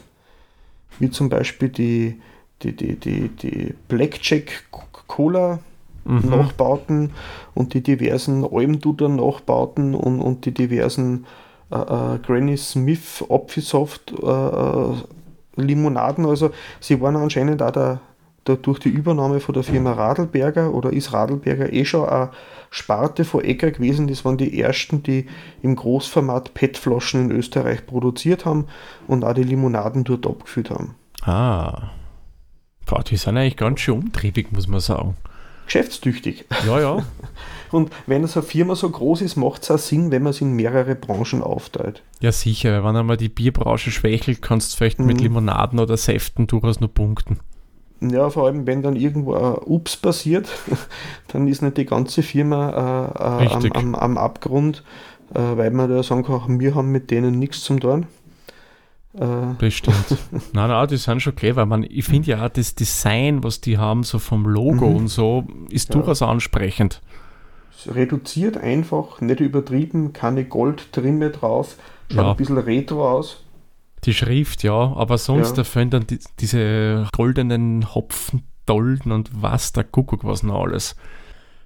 wie 0.99 1.09
zum 1.09 1.29
Beispiel 1.29 1.69
die, 1.69 2.21
die, 2.61 2.75
die, 2.75 2.95
die, 2.95 3.29
die 3.29 3.73
Blackjack 3.87 4.63
Cola 5.07 5.59
mhm. 6.05 6.29
Nachbauten 6.29 7.11
und 7.53 7.73
die 7.73 7.81
diversen 7.81 8.45
Almduder 8.45 9.09
Nachbauten 9.09 9.93
und, 9.93 10.21
und 10.21 10.45
die 10.45 10.53
diversen 10.53 11.25
äh, 11.71 11.75
äh, 11.75 12.19
Granny 12.19 12.57
Smith 12.57 13.23
Apfelsaft 13.29 14.13
äh, 14.21 14.25
äh, 14.25 14.93
Limonaden. 15.55 16.25
Also 16.25 16.51
sie 16.79 16.99
waren 17.01 17.15
anscheinend 17.15 17.61
auch 17.61 17.71
der, 17.71 17.99
durch 18.45 18.79
die 18.79 18.89
Übernahme 18.89 19.39
von 19.39 19.53
der 19.53 19.63
Firma 19.63 19.93
Radlberger 19.93 20.73
oder 20.73 20.91
ist 20.91 21.13
Radlberger 21.13 21.71
eh 21.71 21.85
schon 21.85 22.09
eine 22.09 22.31
Sparte 22.71 23.23
von 23.25 23.43
Ecker 23.43 23.71
gewesen. 23.71 24.07
Das 24.07 24.25
waren 24.25 24.37
die 24.37 24.59
ersten, 24.59 25.03
die 25.03 25.27
im 25.61 25.75
Großformat 25.75 26.53
PET-Flaschen 26.53 27.29
in 27.29 27.31
Österreich 27.31 27.85
produziert 27.85 28.45
haben 28.45 28.65
und 29.07 29.23
auch 29.23 29.33
die 29.33 29.43
Limonaden 29.43 30.03
dort 30.03 30.25
abgefüllt 30.25 30.69
haben. 30.71 30.95
Ah. 31.21 31.89
Boah, 32.87 33.03
die 33.03 33.15
sind 33.17 33.37
eigentlich 33.37 33.57
ganz 33.57 33.79
schön 33.81 33.95
umtriebig, 33.99 34.51
muss 34.51 34.67
man 34.67 34.79
sagen. 34.79 35.15
geschäftstüchtig. 35.65 36.45
Ja, 36.65 36.79
ja. 36.79 36.97
Und 37.71 37.89
wenn 38.05 38.27
so 38.27 38.41
eine 38.41 38.47
Firma 38.49 38.75
so 38.75 38.89
groß 38.89 39.21
ist, 39.21 39.37
macht 39.37 39.63
es 39.63 39.71
auch 39.71 39.77
Sinn, 39.77 40.11
wenn 40.11 40.23
man 40.23 40.31
es 40.31 40.41
in 40.41 40.51
mehrere 40.53 40.95
Branchen 40.95 41.41
aufteilt. 41.41 42.03
Ja, 42.19 42.33
sicher. 42.33 42.83
Wenn 42.83 42.97
einmal 42.97 43.15
die 43.15 43.29
Bierbranche 43.29 43.91
schwächelt, 43.91 44.41
kannst 44.41 44.73
du 44.73 44.77
vielleicht 44.77 44.99
mit 44.99 45.17
Mhm. 45.17 45.23
Limonaden 45.23 45.79
oder 45.79 45.95
Säften 45.95 46.47
durchaus 46.47 46.81
nur 46.81 46.93
punkten. 46.93 47.39
Ja, 48.01 48.29
vor 48.31 48.47
allem, 48.47 48.65
wenn 48.65 48.81
dann 48.81 48.95
irgendwo 48.95 49.33
ein 49.35 49.55
Ups 49.65 49.95
passiert, 49.95 50.49
dann 51.27 51.47
ist 51.47 51.61
nicht 51.61 51.77
die 51.77 51.85
ganze 51.85 52.23
Firma 52.23 53.11
äh, 53.39 53.45
äh, 53.45 53.47
am, 53.49 53.71
am, 53.73 53.95
am 53.95 54.17
Abgrund, 54.17 54.83
äh, 55.33 55.39
weil 55.39 55.69
man 55.71 55.89
da 55.89 56.01
sagen 56.01 56.23
kann, 56.23 56.59
wir 56.59 56.73
haben 56.75 56.91
mit 56.91 57.11
denen 57.11 57.37
nichts 57.37 57.61
zum 57.63 57.79
tun. 57.79 58.07
Äh, 59.13 59.53
Das 59.59 59.73
stimmt. 59.73 60.17
nein, 60.53 60.69
nein, 60.69 60.87
die 60.87 60.97
sind 60.97 61.21
schon 61.21 61.35
clever. 61.35 61.65
Man, 61.65 61.83
ich 61.83 62.05
finde 62.05 62.31
ja 62.31 62.45
auch 62.45 62.49
das 62.49 62.73
Design, 62.75 63.43
was 63.43 63.61
die 63.61 63.77
haben, 63.77 64.03
so 64.03 64.17
vom 64.19 64.45
Logo 64.45 64.89
Mhm. 64.89 64.95
und 64.95 65.07
so, 65.07 65.43
ist 65.69 65.89
Ja. 65.89 65.95
durchaus 65.95 66.21
ansprechend. 66.21 67.01
es 67.77 67.93
reduziert 67.93 68.57
einfach, 68.57 69.21
nicht 69.21 69.39
übertrieben, 69.41 70.13
keine 70.13 70.43
Goldtrimme 70.45 71.29
drauf, 71.31 71.75
schaut 72.09 72.17
Ja. 72.17 72.31
ein 72.31 72.37
bisschen 72.37 72.57
retro 72.57 73.09
aus. 73.09 73.43
Die 74.05 74.13
Schrift, 74.13 74.63
ja, 74.63 74.73
aber 74.73 75.17
sonst, 75.17 75.49
Ja. 75.51 75.55
da 75.57 75.63
fehlen 75.63 75.89
dann 75.91 76.07
die, 76.07 76.19
diese 76.39 77.07
goldenen 77.15 77.93
Hopfendolden 77.93 79.11
und 79.11 79.29
was, 79.33 79.73
der 79.73 79.83
Kuckuck, 79.83 80.23
was 80.23 80.41
noch 80.43 80.61
alles. 80.63 80.95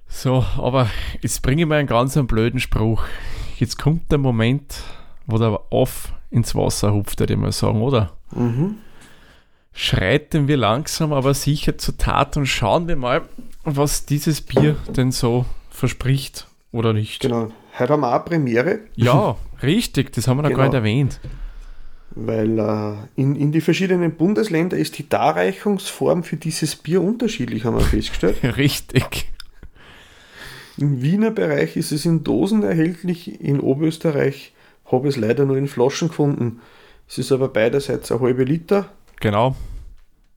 So, 0.08 0.44
aber 0.58 0.88
jetzt 1.22 1.42
bringe 1.42 1.62
ich 1.62 1.68
mal 1.68 1.78
einen 1.78 1.88
ganz 1.88 2.16
einen 2.16 2.26
blöden 2.26 2.60
Spruch. 2.60 3.02
Jetzt 3.58 3.78
kommt 3.78 4.12
der 4.12 4.18
Moment, 4.18 4.82
wo 5.26 5.38
der 5.38 5.72
Off 5.72 6.12
ins 6.30 6.54
Wasser 6.54 6.92
hupft, 6.92 7.18
würde 7.20 7.32
ich 7.34 7.38
mal 7.40 7.52
sagen, 7.52 7.80
oder? 7.82 8.12
Mhm. 8.32 8.76
Schreiten 9.72 10.48
wir 10.48 10.56
langsam, 10.56 11.12
aber 11.12 11.34
sicher 11.34 11.76
zur 11.76 11.96
Tat 11.98 12.36
und 12.36 12.46
schauen 12.46 12.88
wir 12.88 12.96
mal, 12.96 13.22
was 13.64 14.06
dieses 14.06 14.40
Bier 14.40 14.76
denn 14.96 15.12
so 15.12 15.44
verspricht 15.70 16.46
oder 16.72 16.92
nicht. 16.92 17.20
Genau. 17.20 17.48
Heute 17.78 17.92
haben 17.92 18.00
wir 18.00 18.14
auch 18.16 18.24
Premiere, 18.24 18.78
Ja, 18.94 19.36
richtig, 19.62 20.12
das 20.12 20.28
haben 20.28 20.38
wir 20.38 20.42
noch 20.44 20.50
gar 20.50 20.58
nicht 20.64 20.66
Genau. 20.72 20.76
erwähnt. 20.78 21.20
Weil 22.16 22.58
äh, 22.58 23.20
in, 23.20 23.36
in 23.36 23.52
die 23.52 23.60
verschiedenen 23.60 24.16
Bundesländer 24.16 24.76
ist 24.76 24.98
die 24.98 25.08
Darreichungsform 25.08 26.24
für 26.24 26.36
dieses 26.36 26.74
Bier 26.74 27.02
unterschiedlich, 27.02 27.64
haben 27.64 27.76
wir 27.76 27.84
festgestellt. 27.84 28.42
Richtig. 28.56 29.30
Im 30.78 31.02
Wiener 31.02 31.30
Bereich 31.30 31.76
ist 31.76 31.92
es 31.92 32.04
in 32.04 32.24
Dosen 32.24 32.62
erhältlich, 32.62 33.40
in 33.40 33.60
Oberösterreich 33.60 34.52
habe 34.90 35.08
ich 35.08 35.16
es 35.16 35.20
leider 35.20 35.44
nur 35.44 35.56
in 35.56 35.68
Flaschen 35.68 36.08
gefunden. 36.08 36.60
Es 37.08 37.18
ist 37.18 37.32
aber 37.32 37.48
beiderseits 37.48 38.10
eine 38.10 38.20
halbe 38.20 38.44
Liter. 38.44 38.88
Genau. 39.20 39.56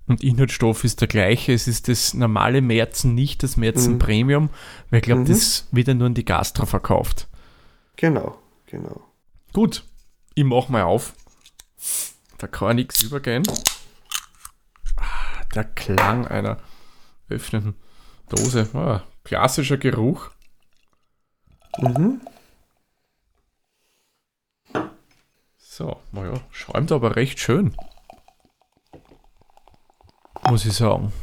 Und 0.07 0.23
Inhaltsstoff 0.23 0.83
ist 0.83 1.01
der 1.01 1.07
gleiche. 1.07 1.53
Es 1.53 1.67
ist 1.67 1.87
das 1.87 2.13
normale 2.13 2.61
Märzen, 2.61 3.13
nicht 3.15 3.43
das 3.43 3.57
Märzen 3.57 3.93
Mhm. 3.93 3.99
Premium, 3.99 4.49
weil 4.89 4.99
ich 4.99 5.03
glaube, 5.05 5.21
Mhm. 5.21 5.25
das 5.27 5.67
wird 5.71 5.87
ja 5.87 5.93
nur 5.93 6.07
in 6.07 6.13
die 6.13 6.25
Gastro 6.25 6.65
verkauft. 6.65 7.27
Genau, 7.95 8.37
genau. 8.65 9.01
Gut, 9.53 9.83
ich 10.35 10.43
mach 10.45 10.69
mal 10.69 10.83
auf. 10.83 11.13
Da 12.37 12.47
kann 12.47 12.77
nichts 12.77 13.01
übergehen. 13.03 13.43
Ah, 14.97 15.43
Der 15.55 15.63
Klang 15.65 16.27
einer 16.27 16.57
öffnenden 17.29 17.75
Dose. 18.29 18.69
Ah, 18.73 19.03
klassischer 19.23 19.77
Geruch. 19.77 20.29
Mhm. 21.77 22.21
So, 25.57 26.01
naja, 26.11 26.33
schäumt 26.51 26.91
aber 26.91 27.15
recht 27.15 27.39
schön. 27.39 27.75
Muss 30.49 30.65
ich 30.65 30.73
sagen. 30.73 31.13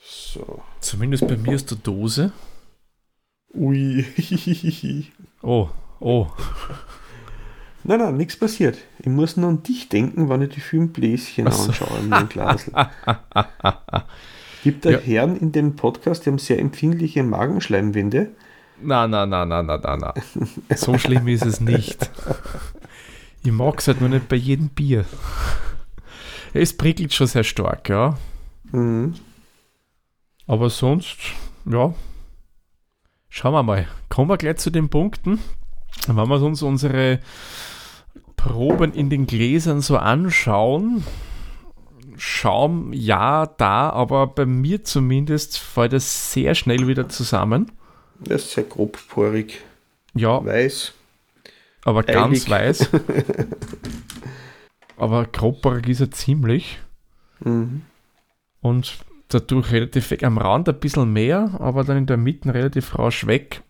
So. 0.00 0.62
Zumindest 0.80 1.28
bei 1.28 1.36
mir 1.36 1.54
ist 1.54 1.70
der 1.70 1.78
Dose. 1.78 2.32
Ui. 3.54 4.04
Oh, 5.42 5.68
oh. 6.00 6.30
Nein, 7.84 7.98
nein, 7.98 8.16
nichts 8.16 8.36
passiert. 8.38 8.78
Ich 8.98 9.06
muss 9.06 9.36
nur 9.36 9.48
an 9.48 9.62
dich 9.62 9.88
denken, 9.88 10.28
wenn 10.28 10.42
ich 10.42 10.50
die 10.54 10.60
fünf 10.60 10.92
Bläschen 10.92 11.46
Ach 11.48 11.52
so. 11.52 11.68
anschaue 11.68 11.98
in 12.00 12.08
meinem 12.08 12.28
Glas. 12.28 12.70
Gibt 14.62 14.84
da 14.84 14.90
Ja. 14.90 14.98
Herren 14.98 15.36
in 15.36 15.52
dem 15.52 15.76
Podcast, 15.76 16.24
die 16.24 16.30
haben 16.30 16.38
sehr 16.38 16.58
empfindliche 16.58 17.22
Magenschleimwände. 17.22 18.30
Na, 18.82 19.06
na, 19.06 19.24
na, 19.26 19.44
na, 19.44 19.62
na, 19.62 19.76
na, 19.78 19.96
na. 19.96 20.14
So 20.74 20.98
schlimm 20.98 21.28
ist 21.28 21.44
es 21.44 21.60
nicht. 21.60 22.10
Ich 23.42 23.52
mag 23.52 23.78
es 23.78 23.86
halt 23.86 24.00
nur 24.00 24.08
nicht 24.08 24.28
bei 24.28 24.36
jedem 24.36 24.68
Bier. 24.70 25.04
Es 26.54 26.76
prickelt 26.76 27.12
schon 27.12 27.26
sehr 27.26 27.44
stark, 27.44 27.88
ja. 27.88 28.16
Mhm. 28.72 29.14
Aber 30.46 30.70
sonst, 30.70 31.18
ja. 31.66 31.94
Schauen 33.28 33.52
wir 33.52 33.62
mal. 33.62 33.86
Kommen 34.08 34.30
wir 34.30 34.36
gleich 34.38 34.56
zu 34.56 34.70
den 34.70 34.88
Punkten. 34.88 35.40
Wenn 36.06 36.16
wir 36.16 36.42
uns 36.42 36.62
unsere 36.62 37.20
Proben 38.44 38.92
in 38.92 39.08
den 39.08 39.26
Gläsern 39.26 39.80
so 39.80 39.96
anschauen, 39.96 41.02
Schaum 42.16 42.92
ja 42.92 43.46
da, 43.46 43.90
aber 43.90 44.26
bei 44.26 44.44
mir 44.46 44.84
zumindest 44.84 45.58
fällt 45.58 45.94
es 45.94 46.32
sehr 46.32 46.54
schnell 46.54 46.86
wieder 46.86 47.08
zusammen. 47.08 47.72
Das 48.20 48.44
ist 48.44 48.52
sehr 48.52 48.64
grobporig. 48.64 49.62
Ja, 50.14 50.44
Weiß. 50.44 50.92
aber 51.84 52.04
ganz 52.04 52.46
Eilig. 52.46 52.50
weiß. 52.50 52.90
aber 54.96 55.24
grobbarig 55.24 55.88
ist 55.88 56.00
er 56.00 56.10
ziemlich. 56.12 56.78
Mhm. 57.40 57.82
Und 58.60 58.98
dadurch 59.28 59.72
relativ 59.72 60.10
weg. 60.10 60.22
Am 60.22 60.38
Rand 60.38 60.68
ein 60.68 60.78
bisschen 60.78 61.12
mehr, 61.12 61.56
aber 61.58 61.82
dann 61.82 61.96
in 61.96 62.06
der 62.06 62.18
Mitte 62.18 62.54
relativ 62.54 62.96
rasch 62.96 63.26
weg. 63.26 63.62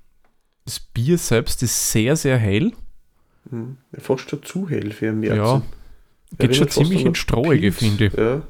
Das 0.67 0.81
Bier 0.81 1.17
selbst 1.17 1.63
ist 1.63 1.93
sehr, 1.93 2.17
sehr 2.17 2.37
hell. 2.37 2.73
Mhm. 3.51 3.77
Fast 3.99 4.31
schon 4.31 4.43
zu 4.43 4.69
hell 4.69 4.93
für 4.93 5.09
ein 5.09 5.21
Märzen. 5.21 5.37
Ja, 5.39 5.63
geht 6.39 6.57
schon 6.57 6.67
Erinnert 6.67 6.73
ziemlich 6.73 7.05
ins 7.05 7.19
Strohige, 7.19 7.73
finde 7.73 8.07
ich. 8.07 8.13
Ja. 8.15 8.43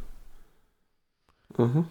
Mhm. 1.58 1.86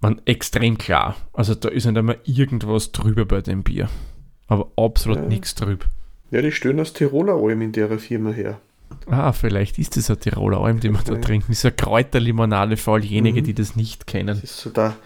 Man, 0.00 0.20
extrem 0.24 0.78
klar. 0.78 1.16
Also 1.32 1.54
da 1.54 1.68
ist 1.68 1.84
nicht 1.86 1.96
einmal 1.96 2.18
irgendwas 2.24 2.92
drüber 2.92 3.24
bei 3.24 3.40
dem 3.40 3.62
Bier. 3.62 3.88
Aber 4.48 4.70
absolut 4.76 5.18
Ja. 5.18 5.24
nichts 5.26 5.54
drüber. 5.54 5.86
ja, 6.30 6.40
die 6.42 6.50
stellen 6.52 6.80
aus 6.80 6.92
Tiroler 6.94 7.34
Alm 7.34 7.60
in 7.62 7.72
der 7.72 7.98
Firma 7.98 8.30
her. 8.30 8.58
Ah, 9.06 9.32
vielleicht 9.32 9.78
ist 9.78 9.96
das 9.96 10.10
ein 10.10 10.18
Tiroler 10.20 10.58
Alm, 10.60 10.80
den 10.80 10.92
wir 10.92 11.02
da 11.02 11.14
Ja. 11.14 11.20
trinken. 11.20 11.46
Das 11.48 11.58
ist 11.58 11.64
eine 11.64 11.74
Kräuterlimonade 11.74 12.76
für 12.76 12.92
all 12.92 13.00
diejenigen, 13.00 13.38
Mhm. 13.40 13.44
die 13.44 13.54
das 13.54 13.76
nicht 13.76 14.06
kennen. 14.06 14.28
Das 14.28 14.42
ist 14.42 14.58
so 14.58 14.70
der, 14.70 14.96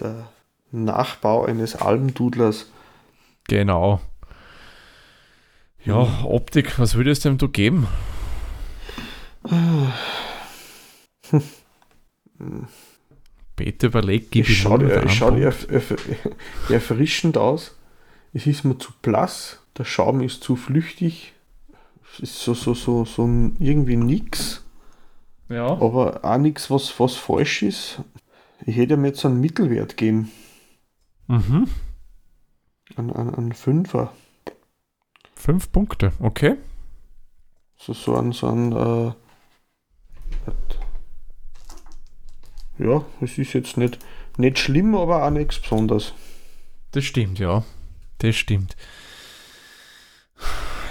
der 0.00 0.28
Nachbau 0.72 1.44
eines 1.44 1.76
Almdudlers. 1.76 2.66
Genau. 3.48 4.00
Ja. 5.84 6.22
Optik, 6.24 6.78
was 6.78 6.94
würdest 6.94 7.24
du 7.24 7.30
dem 7.30 7.38
du 7.38 7.48
geben? 7.48 7.86
Bitte 13.56 13.86
überleg, 13.88 14.30
gib 14.30 14.48
ich 14.48 14.58
schaut, 14.58 14.82
er, 14.82 15.08
schaut 15.08 15.34
erf- 15.34 15.68
erf- 15.68 15.98
erfrischend 16.70 17.36
aus. 17.36 17.76
Es 18.32 18.46
ist 18.46 18.64
mir 18.64 18.78
zu 18.78 18.92
blass. 19.02 19.58
Der 19.76 19.84
Schaum 19.84 20.20
ist 20.20 20.42
zu 20.42 20.56
flüchtig. 20.56 21.32
Es 22.14 22.20
ist 22.20 22.38
so, 22.40 22.54
so, 22.54 22.74
so, 22.74 23.04
so 23.04 23.24
irgendwie 23.58 23.96
nix. 23.96 24.64
Ja. 25.48 25.66
Aber 25.66 26.24
auch 26.24 26.38
nichts, 26.38 26.70
was, 26.70 26.98
was 26.98 27.14
falsch 27.14 27.62
ist. 27.62 28.00
Ich 28.64 28.76
hätte 28.76 28.96
mir 28.96 29.08
jetzt 29.08 29.24
einen 29.26 29.40
Mittelwert 29.40 29.96
geben. 29.96 30.30
Mhm. 31.26 31.68
An, 32.96 33.10
an, 33.10 33.34
an 33.34 33.52
Fünfer. 33.52 34.12
Fünf 35.42 35.72
Punkte, 35.72 36.12
okay. 36.20 36.54
So, 37.76 37.92
so 37.94 38.16
ein, 38.16 38.30
so 38.30 38.46
ein, 38.46 38.70
äh, 38.70 39.12
ja, 42.78 43.04
es 43.20 43.38
ist 43.38 43.52
jetzt 43.52 43.76
nicht, 43.76 43.98
nicht 44.36 44.60
schlimm, 44.60 44.94
aber 44.94 45.26
auch 45.26 45.30
nichts 45.30 45.58
Besonderes. 45.58 46.12
Das 46.92 47.02
stimmt, 47.02 47.40
ja. 47.40 47.64
Das 48.18 48.36
stimmt. 48.36 48.76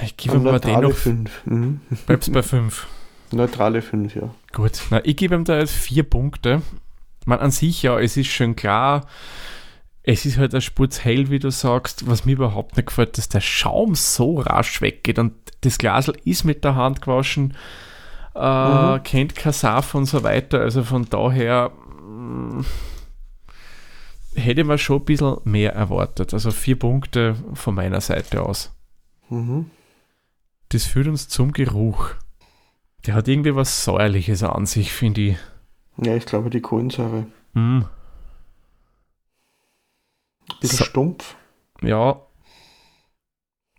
Ich 0.04 0.18
gebe 0.18 0.36
ihm 0.36 0.46
aber 0.46 0.60
dennoch, 0.60 0.98
5. 0.98 1.46
Mhm. 1.46 1.80
bleibst 2.06 2.34
bei 2.34 2.44
fünf. 2.44 2.88
Neutrale 3.32 3.82
5, 3.82 4.16
ja. 4.16 4.36
Gut, 4.52 4.82
na, 4.90 5.00
ich 5.06 5.16
gebe 5.16 5.34
ihm 5.34 5.46
da 5.46 5.60
jetzt 5.60 5.76
vier 5.76 6.04
Punkte. 6.04 6.62
Man 7.26 7.40
an 7.40 7.52
sich 7.52 7.84
ja, 7.84 7.98
es 7.98 8.18
ist 8.18 8.28
schon 8.28 8.58
klar, 8.58 9.08
es 10.04 10.26
ist 10.26 10.38
halt 10.38 10.54
ein 10.56 10.62
Spurz 10.62 11.04
hell, 11.04 11.30
wie 11.30 11.40
du 11.40 11.52
sagst. 11.52 12.08
Was 12.08 12.26
mir 12.26 12.34
überhaupt 12.34 12.76
nicht 12.78 12.88
gefällt, 12.88 13.18
dass 13.18 13.30
der 13.30 13.42
Schaum 13.42 13.96
so 13.96 14.40
rasch 14.40 14.82
weggeht 14.82 15.20
und 15.20 15.34
das 15.62 15.78
Glasel 15.78 16.16
ist 16.26 16.44
mit 16.44 16.64
der 16.64 16.76
Hand 16.76 17.02
gewaschen, 17.02 17.56
äh, 18.34 18.96
Mhm. 18.98 19.04
kennt 19.04 19.36
kein 19.36 19.54
Saft 19.54 19.94
und 19.94 20.06
so 20.06 20.24
weiter. 20.24 20.62
Also 20.62 20.84
von 20.84 21.06
daher 21.10 21.70
mm, 22.02 22.62
hätte 24.36 24.64
man 24.64 24.78
schon 24.78 25.02
ein 25.02 25.06
bisschen 25.06 25.38
mehr 25.44 25.74
erwartet. 25.74 26.34
Also 26.34 26.52
vier 26.52 26.80
Punkte 26.80 27.36
von 27.54 27.76
meiner 27.76 28.02
Seite 28.02 28.42
aus. 28.44 28.74
Mhm. 29.30 29.70
Das 30.70 30.86
führt 30.86 31.08
uns 31.08 31.28
zum 31.28 31.52
Geruch. 31.52 32.12
Der 33.06 33.16
hat 33.16 33.28
irgendwie 33.28 33.56
was 33.56 33.84
Säuerliches 33.84 34.44
an 34.44 34.66
sich, 34.66 34.92
finde 34.94 35.22
ich. 35.22 35.38
Ja, 35.98 36.16
ich 36.16 36.26
glaube 36.26 36.50
die 36.50 36.62
Kohlensäure. 36.62 37.26
Mm, 37.54 37.82
Bisschen 40.60 40.78
So. 40.80 40.84
stumpf. 40.86 41.36
Ja. 41.82 42.22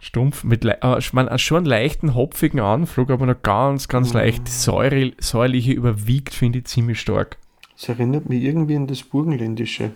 Stumpf, 0.00 0.42
mit 0.42 0.64
äh, 0.64 0.98
ich 0.98 1.12
meine, 1.12 1.38
schon 1.38 1.58
einen 1.58 1.66
leichten, 1.66 2.14
hopfigen 2.14 2.58
Anflug, 2.60 3.10
aber 3.10 3.24
noch 3.26 3.40
ganz, 3.42 3.86
ganz 3.88 4.08
Mhm. 4.12 4.18
leicht. 4.18 4.46
Die 4.48 4.50
Säure, 4.52 5.12
säuerliche 5.20 5.72
überwiegt, 5.72 6.34
finde 6.34 6.58
ich 6.60 6.64
ziemlich 6.66 7.00
stark. 7.00 7.38
Es 7.76 7.88
erinnert 7.88 8.28
mich 8.28 8.42
irgendwie 8.42 8.76
an 8.76 8.86
das 8.88 9.02
Burgenländische. 9.02 9.92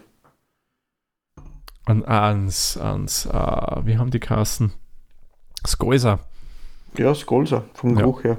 An, 1.84 2.04
ans, 2.04 2.76
ans, 2.76 3.26
äh, 3.26 3.30
wie 3.86 3.96
haben 3.98 4.10
die 4.10 4.18
Kassen? 4.20 4.72
Skolser. 5.66 6.20
Ja, 6.96 7.14
Skolser, 7.14 7.64
vom 7.74 7.90
Ja. 7.90 7.96
Geruch 8.02 8.24
her. 8.24 8.38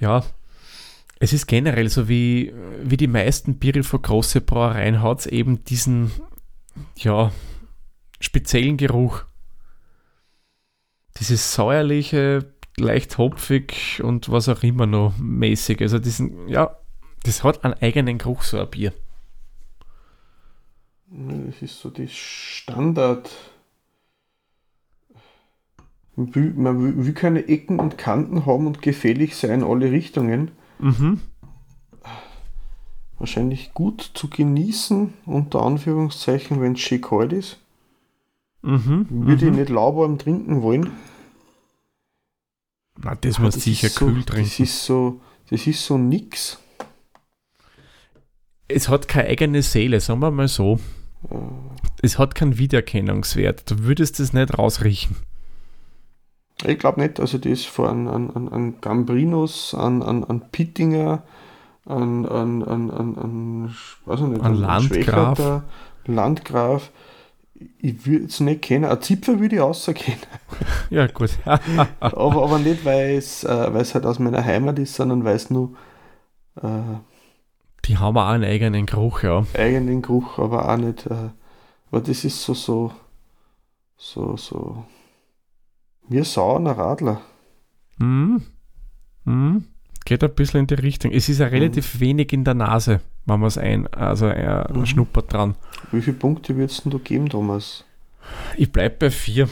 Ja. 0.00 0.22
Es 1.20 1.32
ist 1.32 1.46
generell 1.46 1.88
so 1.88 2.08
wie, 2.08 2.52
wie 2.82 2.96
die 2.96 3.06
meisten 3.06 3.58
Biere 3.58 3.82
von 3.82 4.02
große 4.02 4.40
Brauereien 4.40 5.00
hat 5.02 5.20
es 5.20 5.26
eben 5.26 5.64
diesen, 5.64 6.10
ja, 6.96 7.30
speziellen 8.24 8.76
Geruch. 8.76 9.24
Dieses 11.18 11.54
säuerliche, 11.54 12.52
leicht 12.76 13.18
hopfig 13.18 14.02
und 14.02 14.30
was 14.30 14.48
auch 14.48 14.62
immer 14.62 14.86
noch 14.86 15.16
mäßig. 15.18 15.80
Also 15.80 15.98
diesen, 15.98 16.48
ja, 16.48 16.76
das 17.22 17.44
hat 17.44 17.64
einen 17.64 17.74
eigenen 17.74 18.18
Geruch, 18.18 18.42
so 18.42 18.58
ein 18.58 18.68
Bier. 18.68 18.92
Das 21.06 21.62
ist 21.62 21.78
so 21.78 21.90
das 21.90 22.10
Standard. 22.10 23.30
Man 26.16 26.34
will, 26.34 26.52
man 26.54 27.04
will 27.04 27.12
keine 27.12 27.46
Ecken 27.48 27.78
und 27.78 27.98
Kanten 27.98 28.46
haben 28.46 28.66
und 28.66 28.82
gefällig 28.82 29.36
sein 29.36 29.60
in 29.60 29.64
alle 29.64 29.90
Richtungen. 29.90 30.50
Mhm. 30.78 31.20
Wahrscheinlich 33.18 33.74
gut 33.74 34.10
zu 34.14 34.28
genießen, 34.28 35.14
unter 35.24 35.62
Anführungszeichen, 35.62 36.60
wenn 36.60 36.72
es 36.72 36.80
schön 36.80 37.00
kalt 37.00 37.32
ist. 37.32 37.63
Mhm. 38.64 39.06
Würde 39.10 39.44
mhm. 39.46 39.52
ich 39.52 39.58
nicht 39.58 39.68
lauwarm 39.70 40.18
trinken 40.18 40.62
wollen. 40.62 40.90
Na, 43.02 43.14
das 43.20 43.38
muss 43.38 43.54
Das 43.54 43.64
sicher 43.64 43.88
so, 43.88 44.06
kühl 44.06 44.22
Das 44.22 44.26
trinken. 44.26 44.62
ist 44.62 44.84
so, 44.84 45.20
das 45.50 45.66
ist 45.66 45.84
so 45.84 45.98
nix. 45.98 46.58
Es 48.68 48.88
hat 48.88 49.08
keine 49.08 49.28
eigene 49.28 49.62
Seele, 49.62 50.00
sagen 50.00 50.20
wir 50.20 50.30
mal 50.30 50.48
so. 50.48 50.78
Äh, 51.30 51.36
Es 52.02 52.18
hat 52.18 52.34
keinen 52.34 52.56
Wiedererkennungswert. 52.58 53.70
Du 53.70 53.80
würdest 53.80 54.20
es 54.20 54.32
nicht 54.32 54.56
rausriechen. 54.58 55.16
Ich 56.64 56.78
glaube 56.78 57.00
nicht, 57.00 57.18
also 57.20 57.36
das 57.38 57.64
von 57.64 58.08
an, 58.08 58.30
an, 58.30 58.48
an 58.48 58.80
Gambrinus, 58.80 59.74
an, 59.74 60.02
an, 60.02 60.24
an 60.24 60.50
Pittinger, 60.50 61.22
an, 61.84 62.24
an, 62.26 62.62
an, 62.62 62.90
an, 62.90 63.18
an, 63.18 63.74
weiß 64.06 64.20
ich 64.20 64.26
nicht, 64.26 64.42
An 64.42 64.54
Landgraf. 64.54 65.36
Schwächerter, 65.36 65.64
Landgraf. 66.06 66.90
Ich 67.78 68.06
würde 68.06 68.26
es 68.26 68.40
nicht 68.40 68.62
kennen. 68.62 68.84
Ein 68.84 69.00
Zipfer 69.02 69.38
würde 69.38 69.56
ich 69.56 69.60
außerkennen. 69.60 70.20
Ja, 70.90 71.06
gut. 71.06 71.30
aber, 72.00 72.42
aber 72.42 72.58
nicht, 72.58 72.84
weil 72.84 73.16
es, 73.16 73.44
äh, 73.44 73.48
halt 73.48 74.06
aus 74.06 74.18
meiner 74.18 74.44
Heimat 74.44 74.78
ist, 74.78 74.94
sondern 74.94 75.24
weil 75.24 75.36
es 75.36 75.50
nur 75.50 75.74
äh, 76.56 76.98
Die 77.84 77.98
haben 77.98 78.16
auch 78.16 78.28
einen 78.28 78.44
eigenen 78.44 78.86
Geruch, 78.86 79.22
ja. 79.22 79.44
eigenen 79.54 80.02
Geruch, 80.02 80.38
aber 80.38 80.68
auch 80.68 80.76
nicht. 80.76 81.06
Äh, 81.06 81.30
aber 81.90 82.00
das 82.00 82.24
ist 82.24 82.42
so, 82.42 82.54
so, 82.54 82.92
so, 83.96 84.36
so. 84.36 84.84
Wie 86.08 86.18
ein 86.18 86.24
saurer 86.24 86.76
Radler. 86.76 87.20
Mhm. 87.98 88.42
Mhm. 89.24 89.64
Geht 90.04 90.22
ein 90.22 90.34
bisschen 90.34 90.60
in 90.60 90.66
die 90.66 90.74
Richtung. 90.74 91.12
Es 91.12 91.28
ist 91.28 91.38
ja 91.38 91.46
relativ 91.46 91.98
wenig 92.00 92.32
in 92.32 92.44
der 92.44 92.54
Nase, 92.54 93.00
wenn 93.24 93.40
man 93.40 93.48
es 93.48 93.56
ein, 93.58 93.86
also 93.94 94.26
äh, 94.28 94.70
Mhm. 94.72 94.84
schnuppert 94.86 95.32
dran. 95.32 95.54
Wie 95.92 96.02
viele 96.02 96.16
Punkte 96.16 96.56
würdest 96.56 96.82
du 96.84 96.98
geben, 96.98 97.28
Thomas? 97.30 97.84
Ich 98.56 98.70
bleibe 98.70 98.96
bei 98.98 99.10
vier. 99.10 99.48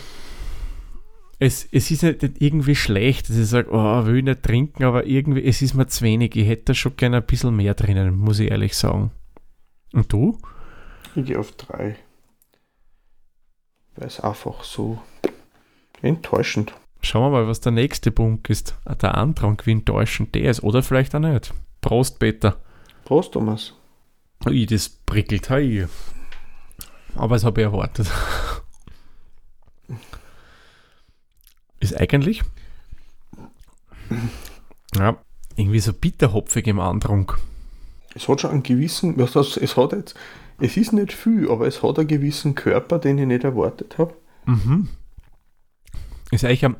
Es, 1.38 1.66
es 1.72 1.90
ist 1.90 2.02
nicht 2.04 2.22
irgendwie 2.40 2.74
schlecht, 2.76 3.28
dass 3.28 3.36
ich 3.36 3.48
sage, 3.48 3.68
oh, 3.72 4.06
will 4.06 4.18
ich 4.18 4.24
nicht 4.24 4.42
trinken, 4.42 4.84
aber 4.84 5.06
irgendwie, 5.06 5.42
es 5.44 5.60
ist 5.60 5.74
mir 5.74 5.86
zu 5.88 6.04
wenig. 6.04 6.36
Ich 6.36 6.46
hätte 6.46 6.66
da 6.66 6.74
schon 6.74 6.96
gerne 6.96 7.16
ein 7.16 7.26
bisschen 7.26 7.56
mehr 7.56 7.74
drinnen, 7.74 8.16
muss 8.16 8.38
ich 8.38 8.50
ehrlich 8.50 8.76
sagen. 8.76 9.10
Und 9.92 10.12
du? 10.12 10.38
Ich 11.16 11.24
gehe 11.26 11.38
auf 11.38 11.52
drei. 11.52 11.96
Weil 13.96 14.06
es 14.06 14.20
einfach 14.20 14.62
so 14.64 14.98
enttäuschend. 16.00 16.72
Schauen 17.02 17.32
wir 17.32 17.40
mal, 17.40 17.48
was 17.48 17.60
der 17.60 17.72
nächste 17.72 18.10
Punkt 18.10 18.48
ist. 18.50 18.76
Ah, 18.84 18.94
Der 18.94 19.16
Antrag, 19.16 19.66
wie 19.66 19.72
enttäuschend 19.72 20.34
der 20.34 20.50
ist. 20.50 20.62
Oder 20.62 20.82
vielleicht 20.82 21.14
auch 21.14 21.20
nicht. 21.20 21.52
Prost, 21.80 22.18
Peter. 22.18 22.56
Prost, 23.04 23.32
Thomas. 23.32 23.74
Ui, 24.46 24.66
das 24.66 24.88
prickelt. 24.88 25.50
Hei. 25.50 25.88
Aber 27.14 27.34
das 27.34 27.44
habe 27.44 27.60
ich 27.60 27.66
erwartet. 27.66 28.10
Ist 31.80 32.00
eigentlich 32.00 32.42
ja, 34.96 35.16
irgendwie 35.56 35.80
so 35.80 35.92
bitterhopfig 35.92 36.66
im 36.66 36.80
Andrang. 36.80 37.32
Es 38.14 38.28
hat 38.28 38.40
schon 38.40 38.50
einen 38.50 38.62
gewissen, 38.62 39.18
was 39.18 39.32
das, 39.32 39.56
es 39.56 39.76
hat 39.76 39.92
jetzt, 39.92 40.14
es 40.60 40.76
ist 40.76 40.92
nicht 40.92 41.12
viel, 41.12 41.50
aber 41.50 41.66
es 41.66 41.82
hat 41.82 41.98
einen 41.98 42.08
gewissen 42.08 42.54
Körper, 42.54 42.98
den 42.98 43.18
ich 43.18 43.26
nicht 43.26 43.44
erwartet 43.44 43.96
habe. 43.98 44.14
Mhm. 44.44 44.88
Ist 46.30 46.44
eigentlich 46.44 46.64
ein 46.64 46.76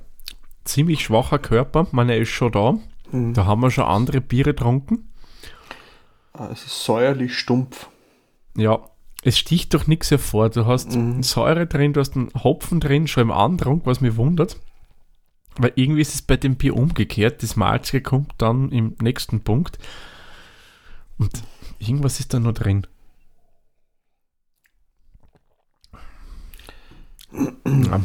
ziemlich 0.64 1.02
schwacher 1.04 1.38
Körper. 1.38 1.84
Ich 1.88 1.92
meine, 1.92 2.12
er 2.14 2.20
ist 2.20 2.28
schon 2.30 2.52
da. 2.52 2.74
Mhm. 3.10 3.34
Da 3.34 3.46
haben 3.46 3.60
wir 3.60 3.70
schon 3.70 3.84
andere 3.84 4.20
Biere 4.20 4.54
getrunken. 4.54 5.08
Ah, 6.32 6.48
Es 6.50 6.64
ist 6.64 6.84
säuerlich 6.84 7.36
stumpf. 7.38 7.88
Ja, 8.56 8.78
es 9.22 9.38
sticht 9.38 9.74
doch 9.74 9.86
nichts 9.86 10.10
hervor. 10.10 10.50
Du 10.50 10.66
hast 10.66 10.94
Mhm. 10.96 11.22
Säure 11.22 11.66
drin, 11.66 11.92
du 11.92 12.00
hast 12.00 12.16
einen 12.16 12.30
Hopfen 12.42 12.80
drin, 12.80 13.06
schon 13.06 13.22
im 13.24 13.30
Andrang, 13.30 13.82
was 13.84 14.00
mich 14.00 14.16
wundert. 14.16 14.58
Weil 15.56 15.72
irgendwie 15.74 16.00
ist 16.00 16.14
es 16.14 16.22
bei 16.22 16.36
dem 16.38 16.56
Bier 16.56 16.74
umgekehrt. 16.76 17.42
Das 17.42 17.56
Malzige 17.56 18.00
kommt 18.02 18.32
dann 18.38 18.70
im 18.70 18.96
nächsten 19.02 19.42
Punkt. 19.44 19.78
Und 21.18 21.42
irgendwas 21.78 22.20
ist 22.20 22.32
da 22.32 22.40
noch 22.40 22.54
drin. 22.54 22.86
Ja. 27.66 28.00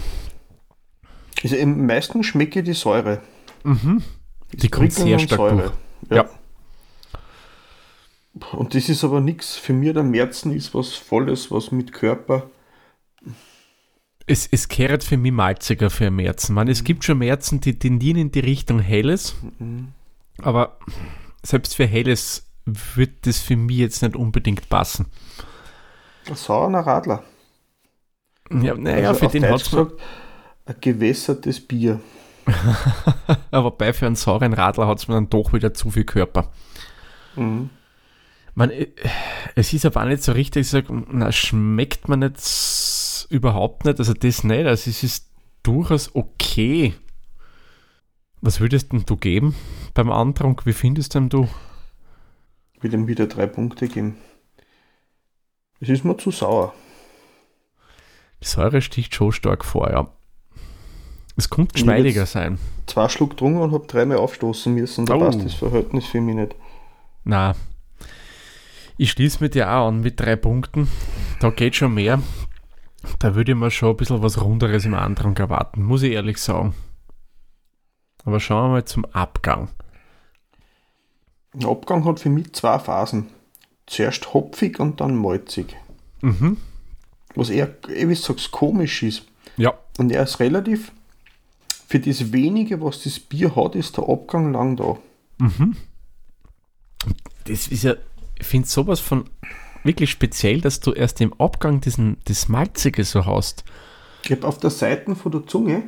Also 1.44 1.56
im 1.56 1.86
meisten 1.86 2.24
schmecke 2.24 2.60
ich 2.60 2.66
die 2.66 2.74
Säure. 2.74 3.22
Mhm. 3.64 4.04
Die 4.54 4.70
kommt 4.70 4.94
sehr 4.94 5.14
und 5.16 5.22
stark 5.22 5.38
Säure. 5.40 5.74
Ja. 6.10 6.16
Ja. 6.18 6.30
Und 8.52 8.76
das 8.76 8.88
ist 8.90 9.04
aber 9.04 9.20
nichts. 9.20 9.56
Für 9.58 9.74
mich 9.74 9.94
der 9.94 10.04
Märzen 10.04 10.52
ist 10.54 10.74
was 10.74 10.94
Volles, 10.94 11.50
was 11.52 11.72
mit 11.72 11.92
Körper. 11.92 12.50
Es, 14.28 14.48
es 14.52 14.68
kehrt 14.68 15.04
für 15.04 15.18
mich 15.18 15.32
malziger 15.32 15.90
für 15.90 16.12
Märzen. 16.12 16.54
Man, 16.54 16.68
es 16.68 16.84
gibt 16.84 17.04
schon 17.04 17.18
Märzen, 17.20 17.62
die 17.62 17.80
tendieren 17.80 18.18
in 18.20 18.32
die 18.32 18.42
Richtung 18.42 18.80
Helles, 18.80 19.36
Mhm. 19.60 19.90
aber 20.42 20.78
selbst 21.44 21.76
für 21.76 21.86
Helles 21.88 22.46
wird 22.66 23.26
das 23.26 23.40
für 23.40 23.56
mich 23.56 23.78
jetzt 23.78 24.02
nicht 24.04 24.16
unbedingt 24.16 24.68
passen. 24.70 25.06
Ein 26.28 26.36
saurer 26.36 26.86
Radler. 26.86 27.24
Ja, 28.52 28.76
naja, 28.76 29.10
Also 29.10 29.30
für 29.30 29.40
den 29.40 29.50
hat 29.50 29.64
gesagt, 29.64 29.94
ein 30.68 30.76
gewässertes 30.82 31.60
Bier. 31.66 32.00
aber 33.52 33.72
bei 33.72 33.92
für 33.94 34.06
einen 34.06 34.16
sauren 34.16 34.54
Radler 34.54 34.88
hat 34.88 35.00
es 35.00 35.08
mir 35.08 35.16
dann 35.16 35.30
doch 35.30 35.54
wieder 35.54 35.74
zu 35.74 35.92
viel 35.92 36.06
Körper. 36.06 36.52
Mhm. 37.36 37.70
Man, 38.56 38.72
äh, 38.72 38.88
es 39.56 39.74
ist 39.74 39.86
aber 39.86 40.02
auch 40.02 40.08
nicht 40.08 40.24
so 40.24 40.32
richtig, 40.32 40.62
ich 40.62 40.70
sag, 40.70 40.86
na, 40.90 41.32
schmeckt 41.32 42.08
man 42.08 42.22
s- 42.24 43.28
überhaupt 43.30 43.86
nicht, 43.86 44.00
also 44.00 44.14
das 44.14 44.44
nicht, 44.44 44.66
also 44.66 44.90
es 44.90 45.04
ist 45.04 45.30
durchaus 45.64 46.16
okay. 46.16 46.94
Was 48.42 48.60
würdest 48.60 48.92
denn 48.94 49.04
du 49.06 49.18
geben 49.18 49.56
beim 49.94 50.12
Antrag? 50.12 50.66
Wie 50.66 50.74
findest 50.74 51.16
denn 51.16 51.30
du? 51.30 51.48
Will 52.80 52.94
ihm 52.94 53.08
wieder 53.08 53.28
drei 53.28 53.48
Punkte 53.48 53.88
geben. 53.88 54.18
Es 55.80 55.90
ist 55.90 56.06
mir 56.06 56.18
zu 56.18 56.32
sauer. 56.32 56.74
Die 58.42 58.48
Säure 58.48 58.82
sticht 58.82 59.16
schon 59.16 59.32
stark 59.32 59.66
vor, 59.66 59.90
ja. 59.92 60.12
Es 61.38 61.46
Ich 61.46 61.68
geschmeidiger 61.74 62.26
sein. 62.26 62.58
Zwei 62.88 63.08
Schluck 63.10 63.32
getrunken 63.32 63.62
und 63.62 63.72
habe 63.72 63.86
dreimal 63.88 64.18
aufstoßen 64.18 64.74
müssen. 64.74 65.06
Da 65.06 65.16
Oh. 65.16 65.20
passt 65.20 65.44
das 65.46 65.54
Verhältnis 65.54 66.06
für 66.08 66.20
mich 66.20 66.36
nicht. 66.36 66.56
Na, 67.24 67.56
ich 68.98 69.12
schließe 69.12 69.44
mit 69.44 69.54
dir 69.54 69.72
auch 69.72 69.88
an 69.90 70.02
mit 70.02 70.20
drei 70.20 70.36
Punkten. 70.36 70.88
Da 71.40 71.52
geht 71.52 71.76
schon 71.76 71.94
mehr. 71.94 72.22
Da 73.20 73.36
würde 73.36 73.52
ich 73.52 73.58
mir 73.58 73.70
schon 73.70 73.92
ein 73.92 73.98
bisschen 73.98 74.24
was 74.24 74.42
Runderes 74.42 74.86
im 74.86 74.96
Andrang 74.96 75.38
erwarten, 75.38 75.84
muss 75.84 76.02
ich 76.02 76.14
ehrlich 76.14 76.40
sagen. 76.40 76.74
Aber 78.26 78.40
schauen 78.40 78.70
wir 78.70 78.74
mal 78.74 78.86
zum 78.86 79.06
Abgang. 79.06 79.70
Der 81.54 81.70
Abgang 81.70 82.04
hat 82.06 82.20
für 82.20 82.30
mich 82.30 82.54
zwei 82.54 82.80
Phasen. 82.80 83.28
Zuerst 83.86 84.34
hopfig 84.34 84.80
und 84.80 85.00
dann 85.00 85.16
malzig. 85.16 85.76
Mhm. 86.22 86.58
Was 87.36 87.50
eher, 87.50 87.70
wie 87.88 88.06
du 88.06 88.16
sagst, 88.16 88.52
komisch 88.52 89.04
ist. 89.04 89.24
Ja, 89.56 89.74
Und 89.98 90.12
er 90.12 90.24
ist 90.24 90.40
relativ, 90.40 90.92
für 91.88 92.00
das 92.00 92.32
wenige, 92.34 92.82
was 92.82 93.04
das 93.04 93.20
Bier 93.20 93.56
hat, 93.56 93.76
ist 93.76 93.98
der 93.98 94.08
Abgang 94.08 94.52
lang 94.52 94.76
da. 94.76 94.98
das 97.46 97.68
ist 97.68 97.84
ja, 97.84 97.96
ich 98.38 98.46
finde 98.46 98.68
sowas 98.68 99.00
von 99.00 99.30
wirklich 99.84 100.12
speziell, 100.12 100.62
dass 100.62 100.80
du 100.82 100.92
erst 100.92 101.22
im 101.22 101.34
Abgang 101.40 101.80
diesen, 101.82 102.18
das 102.26 102.50
Malzige 102.50 103.04
so 103.04 103.26
hast. 103.26 103.64
Ich 104.26 104.32
habe 104.32 104.46
auf 104.48 104.58
der 104.58 104.70
Seite 104.70 105.16
von 105.16 105.32
der 105.32 105.48
Zunge 105.48 105.84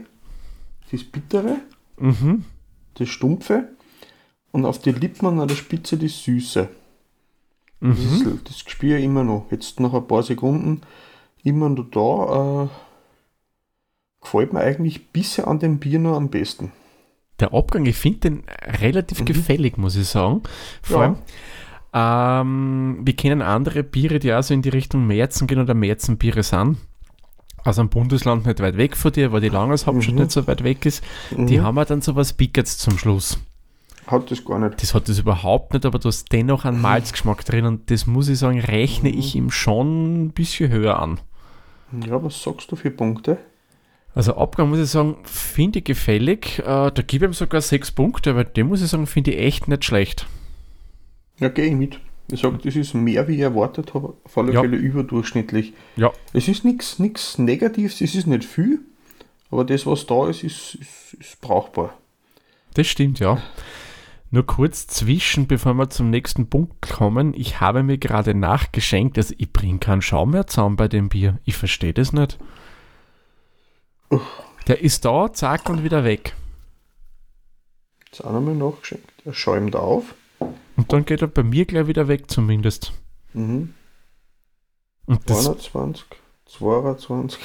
das 0.91 1.03
Bittere, 1.03 1.57
Mhm. 1.97 2.45
das 2.93 3.09
Stumpfe 3.09 3.67
und 4.51 4.65
auf 4.65 4.79
die 4.79 4.91
Lippen 4.93 5.25
an 5.27 5.45
der 5.47 5.55
Spitze 5.55 5.97
das 5.97 6.23
Süße. 6.23 6.69
Mhm. 7.81 7.89
Das, 7.89 7.97
ist, 8.33 8.49
das 8.49 8.59
spüre 8.59 8.97
ich 8.99 9.03
immer 9.05 9.25
noch. 9.25 9.51
Jetzt 9.51 9.81
nach 9.81 9.93
ein 9.93 10.07
paar 10.07 10.23
Sekunden 10.23 10.81
immer 11.43 11.67
noch 11.69 11.89
da. 11.91 12.63
Äh, 12.63 12.88
gefällt 14.21 14.53
mir 14.53 14.60
eigentlich 14.62 15.12
bisher 15.12 15.47
an 15.47 15.60
dem 15.60 15.79
Bier 15.79 15.99
noch 15.99 16.15
am 16.15 16.29
besten. 16.29 16.71
Der 17.39 17.53
Abgang, 17.53 17.86
ich 17.86 17.95
finde 17.95 18.19
den 18.19 18.43
relativ 18.82 19.23
gefällig, 19.23 19.77
muss 19.77 19.95
ich 19.95 20.08
sagen. 20.08 20.41
Vor 20.82 21.08
Mhm. 21.08 21.15
Ja. 21.93 22.39
allem, 22.41 22.97
ähm, 22.97 23.05
wir 23.05 23.15
kennen 23.15 23.41
andere 23.41 23.84
Biere, 23.84 24.19
die 24.19 24.34
auch 24.34 24.43
so 24.43 24.53
in 24.53 24.62
die 24.62 24.69
Richtung 24.69 25.08
Märzen 25.08 25.47
gehen 25.47 25.60
oder 25.60 25.73
Märzenbiere 25.73 26.43
sind. 26.43 26.77
Aus 27.63 27.77
einem 27.79 27.89
Bundesland 27.89 28.45
nicht 28.45 28.60
weit 28.62 28.77
weg 28.77 28.95
von 28.95 29.12
dir, 29.12 29.32
weil 29.32 29.41
die 29.41 29.49
Langershauptstadt 29.49 30.15
Mhm. 30.15 30.21
nicht 30.21 30.32
so 30.32 30.47
weit 30.47 30.63
weg 30.63 30.86
ist. 30.86 31.03
Die 31.32 31.58
Mhm. 31.58 31.63
haben 31.63 31.75
wir 31.75 31.86
dann 31.86 32.01
so 32.01 32.15
was 32.15 32.34
Pickerts 32.34 32.77
zum 32.77 32.97
Schluss. 32.97 33.38
Hat 34.08 34.32
das 34.32 34.43
gar 34.43 34.60
nicht. 34.60 34.82
Das 34.82 34.93
hat 34.93 35.08
das 35.08 35.19
überhaupt 35.19 35.73
nicht, 35.73 35.86
aber 35.86 35.99
du 35.99 36.08
hast 36.08 36.32
dennoch 36.32 36.65
einen 36.65 36.82
Malzgeschmack 36.82 37.45
drin 37.45 37.65
und 37.65 37.91
das 37.91 38.08
muss 38.08 38.27
ich 38.27 38.39
sagen, 38.39 38.60
rechne 38.60 39.10
ich 39.10 39.36
ihm 39.36 39.51
schon 39.51 40.25
ein 40.25 40.29
bisschen 40.32 40.71
höher 40.71 40.99
an. 40.99 41.19
Ja, 42.05 42.21
was 42.23 42.41
sagst 42.41 42.71
du 42.71 42.75
für 42.75 42.91
Punkte? 42.91 43.38
Also 44.19 44.36
Abgang 44.36 44.69
muss 44.69 44.79
ich 44.79 44.89
sagen, 44.89 45.15
finde 45.23 45.79
ich 45.79 45.86
gefällig. 45.86 46.60
Äh, 46.60 46.91
da 46.91 47.01
gebe 47.08 47.23
ich 47.23 47.29
ihm 47.29 47.34
sogar 47.34 47.62
sechs 47.62 47.89
Punkte, 47.89 48.36
weil 48.36 48.43
den 48.43 48.67
muss 48.67 48.82
ich 48.82 48.89
sagen, 48.89 49.08
finde 49.08 49.32
ich 49.32 49.39
echt 49.39 49.69
nicht 49.69 49.86
schlecht. 49.86 50.27
Ja, 51.39 51.47
gehe 51.47 51.67
ich 51.67 51.73
mit. 51.73 52.01
Ich 52.29 52.41
sage, 52.41 52.58
das 52.62 52.75
ist 52.75 52.93
mehr, 52.93 53.29
wie 53.29 53.36
ich 53.36 53.39
erwartet 53.39 53.93
habe. 53.93 54.15
Auf 54.25 54.38
alle 54.38 54.51
Ja. 54.51 54.60
Fälle 54.60 54.75
überdurchschnittlich. 54.75 55.71
Ja. 55.95 56.12
Es 56.34 56.49
ist 56.49 56.65
nichts 56.65 57.39
Negatives, 57.39 58.01
es 58.01 58.13
ist 58.13 58.27
nicht 58.27 58.43
viel, 58.43 58.82
aber 59.51 59.63
das, 59.63 59.86
was 59.86 60.05
da 60.05 60.27
ist, 60.27 60.43
ist, 60.43 60.75
ist, 60.75 61.13
ist 61.17 61.39
brauchbar. 61.39 61.93
Das 62.73 62.88
stimmt, 62.88 63.19
ja. 63.19 63.41
Nur 64.32 64.45
kurz 64.45 64.88
zwischen, 64.88 65.47
bevor 65.47 65.75
wir 65.75 65.89
zum 65.89 66.10
nächsten 66.10 66.49
Punkt 66.49 66.82
kommen. 66.82 67.34
Ich 67.34 67.62
habe 67.62 67.84
mir 67.84 67.97
gerade 67.97 68.34
nachgeschenkt, 68.34 69.17
also 69.17 69.34
ich 69.38 69.53
bringe 69.53 69.79
keinen 69.79 70.01
Schaum 70.01 70.32
mehr 70.32 70.45
zusammen 70.45 70.75
bei 70.75 70.89
dem 70.89 71.08
Bier. 71.08 71.39
Ich 71.45 71.55
verstehe 71.55 71.93
das 71.93 72.12
nicht. 72.12 72.38
Der 74.67 74.81
ist 74.81 75.05
da, 75.05 75.31
zack 75.33 75.69
und 75.69 75.83
wieder 75.83 76.03
weg. 76.03 76.35
Jetzt 78.05 78.23
auch 78.23 78.31
nochmal 78.31 78.55
nachgeschenkt. 78.55 79.09
Er 79.25 79.33
schäumt 79.33 79.75
auf. 79.75 80.15
Und 80.39 80.91
dann 80.93 81.05
geht 81.05 81.21
er 81.21 81.27
bei 81.27 81.43
mir 81.43 81.65
gleich 81.65 81.87
wieder 81.87 82.07
weg 82.07 82.29
zumindest. 82.31 82.93
Mhm. 83.33 83.73
Und 85.05 85.29
das, 85.29 85.47
21, 85.47 86.05
22, 86.45 87.39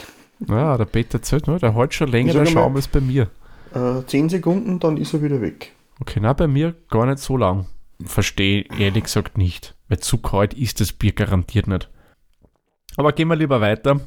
ja, 0.48 0.76
der 0.76 0.84
Peter 0.84 1.22
zählt, 1.22 1.46
ne? 1.46 1.58
der 1.58 1.74
hat 1.74 1.94
schon 1.94 2.08
länger 2.08 2.28
Ich 2.28 2.34
sag 2.34 2.44
der 2.44 2.54
mal- 2.54 2.60
Schaum 2.62 2.76
als 2.76 2.88
bei 2.88 3.00
mir. 3.00 3.30
äh, 3.74 4.02
10 4.06 4.28
Sekunden, 4.28 4.78
dann 4.80 4.96
ist 4.98 5.14
er 5.14 5.22
wieder 5.22 5.40
weg. 5.40 5.72
Okay, 6.00 6.18
na, 6.20 6.32
bei 6.34 6.46
mir 6.46 6.74
gar 6.90 7.06
nicht 7.06 7.18
so 7.18 7.36
lang. 7.36 7.66
Verstehe 8.04 8.64
ehrlich 8.78 9.04
gesagt 9.04 9.38
nicht. 9.38 9.74
Weil 9.88 10.00
zu 10.00 10.18
kalt 10.18 10.52
ist 10.54 10.80
das 10.80 10.92
Bier 10.92 11.12
garantiert 11.12 11.66
nicht. 11.68 11.88
Aber 12.96 13.12
gehen 13.12 13.28
wir 13.28 13.36
lieber 13.36 13.60
weiter. 13.60 14.00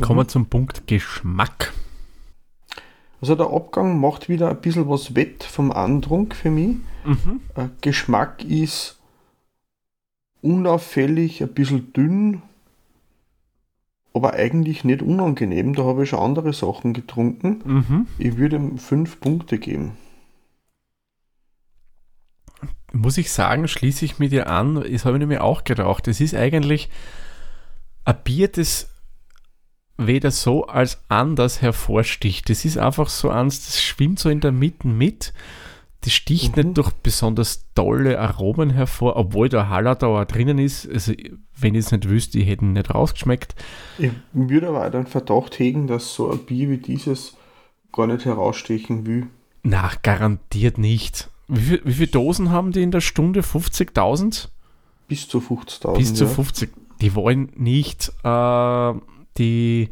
Kommen 0.00 0.20
wir 0.20 0.28
zum 0.28 0.46
Punkt 0.46 0.86
Geschmack. 0.86 1.72
Also 3.20 3.34
der 3.34 3.50
Abgang 3.50 3.98
macht 3.98 4.28
wieder 4.28 4.50
ein 4.50 4.60
bisschen 4.60 4.88
was 4.88 5.14
wett 5.14 5.42
vom 5.42 5.72
Andrunk 5.72 6.34
für 6.34 6.50
mich. 6.50 6.76
Mhm. 7.04 7.40
Äh, 7.54 7.68
Geschmack 7.80 8.44
ist 8.44 8.98
unauffällig, 10.42 11.42
ein 11.42 11.54
bisschen 11.54 11.92
dünn, 11.92 12.42
aber 14.12 14.34
eigentlich 14.34 14.84
nicht 14.84 15.02
unangenehm. 15.02 15.74
Da 15.74 15.84
habe 15.84 16.04
ich 16.04 16.10
schon 16.10 16.20
andere 16.20 16.52
Sachen 16.52 16.92
getrunken. 16.92 17.62
Mhm. 17.64 18.06
Ich 18.18 18.36
würde 18.36 18.56
ihm 18.56 18.78
5 18.78 19.20
Punkte 19.20 19.58
geben. 19.58 19.92
Muss 22.92 23.18
ich 23.18 23.30
sagen, 23.30 23.68
schließe 23.68 24.04
ich 24.04 24.18
mir 24.18 24.28
dir 24.28 24.48
an, 24.48 24.82
das 24.90 25.04
habe 25.04 25.18
ich 25.18 25.26
mir 25.26 25.42
auch 25.42 25.64
gedacht. 25.64 26.08
Es 26.08 26.20
ist 26.20 26.34
eigentlich 26.34 26.88
ein 28.04 28.16
Bier, 28.24 28.48
das 28.48 28.88
weder 29.98 30.30
so 30.30 30.66
als 30.66 31.00
anders 31.08 31.62
hervorsticht. 31.62 32.48
Das 32.50 32.64
ist 32.64 32.78
einfach 32.78 33.08
so 33.08 33.30
eins, 33.30 33.64
das 33.66 33.80
schwimmt 33.80 34.18
so 34.18 34.28
in 34.28 34.40
der 34.40 34.52
Mitte 34.52 34.86
mit. 34.86 35.32
Das 36.02 36.12
sticht 36.12 36.56
Mhm. 36.56 36.62
nicht 36.64 36.78
durch 36.78 36.90
besonders 36.92 37.64
tolle 37.74 38.20
Aromen 38.20 38.70
hervor, 38.70 39.16
obwohl 39.16 39.48
der 39.48 39.68
Hallertauer 39.70 40.26
drinnen 40.26 40.58
ist. 40.58 40.88
Also, 40.88 41.12
wenn 41.58 41.74
ich 41.74 41.86
es 41.86 41.92
nicht 41.92 42.08
wüsste, 42.08 42.38
ich 42.38 42.46
hätte 42.46 42.64
ihn 42.64 42.74
nicht 42.74 42.94
rausgeschmeckt. 42.94 43.54
Ich 43.98 44.12
würde 44.32 44.68
aber 44.68 44.86
auch 44.86 44.90
den 44.90 45.06
Verdacht 45.06 45.58
hegen, 45.58 45.86
dass 45.86 46.14
so 46.14 46.30
ein 46.30 46.38
Bier 46.40 46.68
wie 46.70 46.76
dieses 46.78 47.34
gar 47.92 48.06
nicht 48.06 48.24
herausstechen 48.26 49.06
will. 49.06 49.26
Na, 49.62 49.90
garantiert 50.02 50.78
nicht. 50.78 51.28
Wie, 51.48 51.60
viel, 51.60 51.80
wie 51.84 51.94
viele 51.94 52.08
Dosen 52.08 52.50
haben 52.50 52.72
die 52.72 52.82
in 52.82 52.90
der 52.90 53.00
Stunde? 53.00 53.40
50.000? 53.42 54.48
Bis 55.08 55.26
zu 55.28 55.38
50.000. 55.38 55.96
Bis 55.96 56.14
zu 56.14 56.24
ja. 56.24 56.30
50. 56.30 56.70
Die 57.00 57.14
wollen 57.14 57.50
nicht 57.56 58.12
äh, 58.22 58.92
die, 59.38 59.90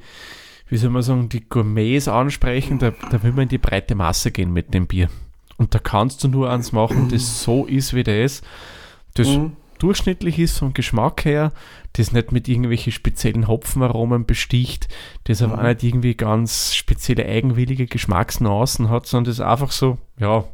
wie 0.69 0.77
soll 0.77 0.91
man 0.91 1.03
sagen, 1.03 1.29
die 1.29 1.49
Gourmets 1.49 2.09
ansprechen. 2.09 2.79
Da, 2.79 2.93
da 3.11 3.23
will 3.23 3.33
man 3.33 3.43
in 3.45 3.49
die 3.49 3.59
breite 3.59 3.95
Masse 3.95 4.31
gehen 4.31 4.53
mit 4.53 4.75
dem 4.75 4.87
Bier. 4.87 5.09
Und 5.57 5.75
da 5.75 5.79
kannst 5.79 6.25
du 6.25 6.29
nur 6.29 6.51
eins 6.51 6.73
machen, 6.73 7.09
das 7.11 7.43
so 7.45 7.65
ist, 7.67 7.95
wie 7.95 8.03
das. 8.03 8.43
Das 9.15 9.29
Mhm. 9.29 9.53
durchschnittlich 9.79 10.39
ist 10.41 10.59
vom 10.59 10.75
Geschmack 10.75 11.25
her, 11.25 11.53
das 11.93 12.11
nicht 12.11 12.33
mit 12.33 12.49
irgendwelchen 12.49 12.91
speziellen 12.93 13.47
Hopfenaromen 13.47 14.27
besticht, 14.27 14.89
das 15.25 15.43
aber 15.43 15.55
Mhm. 15.55 15.59
auch 15.61 15.65
nicht 15.69 15.83
irgendwie 15.85 16.15
ganz 16.17 16.75
spezielle 16.75 17.25
eigenwillige 17.27 17.87
Geschmacksnuancen 17.87 18.89
hat, 18.91 19.07
sondern 19.07 19.31
das 19.33 19.41
einfach 19.41 19.71
so, 19.71 19.99
ja, 20.19 20.45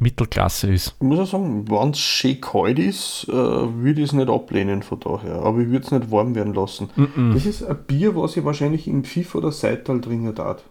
Mittelklasse 0.00 0.72
ist. 0.72 0.96
Ich 0.98 1.06
muss 1.06 1.18
auch 1.20 1.26
sagen, 1.26 1.70
wenn 1.70 1.90
es 1.90 1.98
schön 2.00 2.40
kalt 2.40 2.78
ist, 2.78 3.26
äh, 3.28 3.32
würde 3.32 4.00
ich 4.00 4.08
es 4.08 4.12
nicht 4.12 4.28
ablehnen 4.30 4.82
von 4.82 4.98
daher. 4.98 5.36
Aber 5.42 5.58
ich 5.60 5.68
würde 5.68 5.84
es 5.84 5.90
nicht 5.92 6.10
warm 6.10 6.34
werden 6.34 6.54
lassen. 6.54 6.90
Mhm. 6.96 7.32
Das 7.34 7.46
ist 7.46 7.62
ein 7.62 7.76
Bier, 7.86 8.16
was 8.16 8.36
ich 8.36 8.44
wahrscheinlich 8.44 8.88
im 8.88 9.04
Pfiff 9.04 9.34
oder 9.34 9.52
Seital 9.52 10.00
trinken 10.00 10.34
darf. 10.34 10.62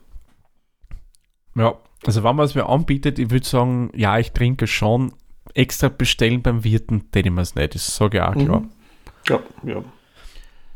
Ja, 1.55 1.75
also 2.05 2.23
wenn 2.23 2.35
man 2.35 2.45
es 2.45 2.55
mir 2.55 2.67
anbietet, 2.67 3.19
ich 3.19 3.29
würde 3.31 3.45
sagen, 3.45 3.91
ja, 3.95 4.17
ich 4.19 4.31
trinke 4.31 4.67
schon. 4.67 5.13
Extra 5.55 5.89
bestellen 5.89 6.41
beim 6.43 6.63
Wirten, 6.63 7.09
täte 7.11 7.29
ich 7.29 7.33
mir 7.33 7.41
es 7.41 7.55
nicht. 7.55 7.73
Das 7.75 7.95
sage 7.95 8.17
ich 8.19 8.23
auch 8.23 8.33
klar. 8.35 8.59
Mhm. 8.61 8.69
Ja, 9.27 9.39
ja. 9.63 9.83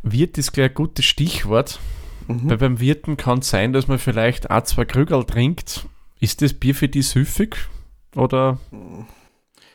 Wirt 0.02 0.38
ist 0.38 0.52
gleich 0.52 0.70
ein 0.72 0.76
gutes 0.76 1.06
Stichwort, 1.06 1.80
Mhm. 2.28 2.50
weil 2.50 2.58
beim 2.58 2.80
Wirten 2.80 3.16
kann 3.18 3.40
es 3.40 3.50
sein, 3.50 3.72
dass 3.74 3.88
man 3.88 4.00
vielleicht 4.00 4.50
ein, 4.50 4.66
zwei 4.66 4.86
Krügel 4.86 5.24
trinkt. 5.26 5.88
Ist 6.20 6.42
das 6.42 6.54
Bier 6.54 6.74
für 6.74 6.88
die 6.88 7.02
süffig? 7.02 7.58
Oder? 8.16 8.58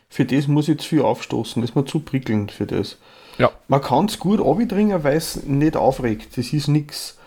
Für 0.09 0.24
das 0.24 0.48
muss 0.48 0.68
ich 0.68 0.79
zu 0.79 0.88
viel 0.88 1.03
aufstoßen. 1.03 1.61
Das 1.61 1.70
ist 1.70 1.77
mir 1.77 1.85
zu 1.85 2.01
prickelnd 2.01 2.53
für 2.53 2.66
das. 2.66 2.96
Ja. 3.38 3.51
Man 3.68 3.81
kann 3.81 4.07
es 4.07 4.18
gut 4.18 4.40
abtrinken, 4.40 5.05
weil 5.05 5.16
es 5.16 5.44
nicht 5.44 5.77
aufregt. 5.77 6.37
Das 6.37 6.53
ist 6.53 6.68
nichts, 6.68 7.18